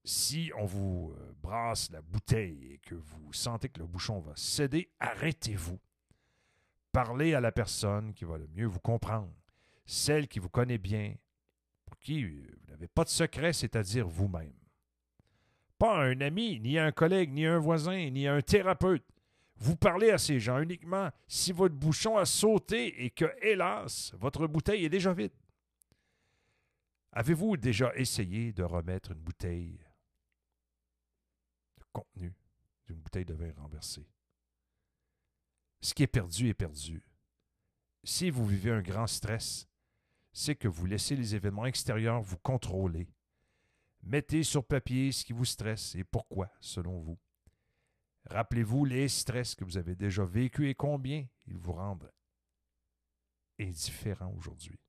Si 0.04 0.52
on 0.58 0.66
vous 0.66 1.14
euh, 1.16 1.34
brasse 1.42 1.92
la 1.92 2.02
bouteille 2.02 2.74
et 2.74 2.78
que 2.80 2.96
vous 2.96 3.32
sentez 3.34 3.70
que 3.70 3.80
le 3.80 3.86
bouchon 3.86 4.20
va 4.20 4.34
céder, 4.36 4.90
arrêtez-vous. 5.00 5.80
Parlez 6.92 7.34
à 7.34 7.40
la 7.40 7.52
personne 7.52 8.14
qui 8.14 8.26
va 8.26 8.38
le 8.38 8.48
mieux 8.48 8.66
vous 8.66 8.80
comprendre, 8.80 9.34
celle 9.86 10.28
qui 10.28 10.40
vous 10.40 10.50
connaît 10.50 10.78
bien, 10.78 11.16
pour 11.86 11.98
qui 12.00 12.24
vous 12.24 12.68
n'avez 12.70 12.88
pas 12.88 13.04
de 13.04 13.10
secret, 13.10 13.54
c'est-à-dire 13.54 14.08
vous-même. 14.08 14.54
Pas 15.78 16.04
un 16.04 16.20
ami, 16.22 16.60
ni 16.60 16.78
un 16.78 16.92
collègue, 16.92 17.32
ni 17.32 17.46
un 17.46 17.60
voisin, 17.60 18.10
ni 18.10 18.28
un 18.28 18.42
thérapeute. 18.42 19.06
Vous 19.56 19.76
parlez 19.76 20.10
à 20.10 20.18
ces 20.18 20.40
gens 20.40 20.60
uniquement 20.60 21.10
si 21.28 21.52
votre 21.52 21.76
bouchon 21.76 22.18
a 22.18 22.26
sauté 22.26 23.04
et 23.04 23.10
que, 23.10 23.26
hélas, 23.42 24.12
votre 24.18 24.48
bouteille 24.48 24.86
est 24.86 24.90
déjà 24.90 25.14
vide. 25.14 25.34
Avez-vous 27.14 27.58
déjà 27.58 27.94
essayé 27.96 28.54
de 28.54 28.64
remettre 28.64 29.12
une 29.12 29.20
bouteille 29.20 29.80
de 31.78 31.84
contenu 31.92 32.34
d'une 32.88 32.98
bouteille 32.98 33.26
de 33.26 33.34
vin 33.34 33.52
renversée? 33.58 34.08
Ce 35.82 35.94
qui 35.94 36.04
est 36.04 36.08
perdu 36.08 36.48
est 36.50 36.54
perdu. 36.54 37.04
Si 38.04 38.30
vous 38.30 38.46
vivez 38.46 38.72
un 38.72 38.82
grand 38.82 39.08
stress, 39.08 39.68
c'est 40.32 40.56
que 40.56 40.68
vous 40.68 40.86
laissez 40.86 41.16
les 41.16 41.36
événements 41.36 41.66
extérieurs 41.66 42.22
vous 42.22 42.38
contrôler. 42.38 43.10
Mettez 44.04 44.44
sur 44.44 44.64
papier 44.64 45.12
ce 45.12 45.26
qui 45.26 45.34
vous 45.34 45.46
stresse 45.46 45.96
et 45.96 46.04
pourquoi, 46.04 46.50
selon 46.60 47.00
vous. 47.00 47.18
Rappelez-vous 48.26 48.86
les 48.86 49.08
stress 49.08 49.56
que 49.56 49.64
vous 49.64 49.78
avez 49.78 49.96
déjà 49.96 50.24
vécus 50.24 50.70
et 50.70 50.76
combien 50.76 51.26
ils 51.48 51.58
vous 51.58 51.74
rendent 51.74 52.12
indifférents 53.60 54.34
aujourd'hui. 54.38 54.80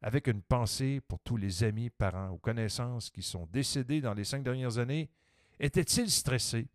Avec 0.00 0.26
une 0.26 0.42
pensée 0.42 1.00
pour 1.06 1.20
tous 1.20 1.36
les 1.36 1.62
amis, 1.62 1.90
parents 1.90 2.30
ou 2.30 2.38
connaissances 2.38 3.10
qui 3.10 3.22
sont 3.22 3.46
décédés 3.46 4.00
dans 4.00 4.14
les 4.14 4.24
cinq 4.24 4.42
dernières 4.42 4.78
années, 4.78 5.10
étaient-ils 5.60 6.10
stressés? 6.10 6.68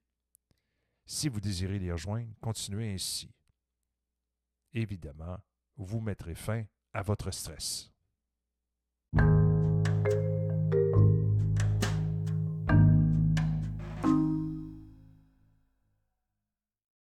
Si 1.10 1.30
vous 1.30 1.40
désirez 1.40 1.80
les 1.80 1.92
rejoindre, 1.92 2.28
continuez 2.42 2.94
ainsi. 2.94 3.32
Évidemment, 4.74 5.38
vous 5.78 6.02
mettrez 6.02 6.36
fin 6.36 6.66
à 6.94 7.02
votre 7.02 7.32
stress. 7.32 7.90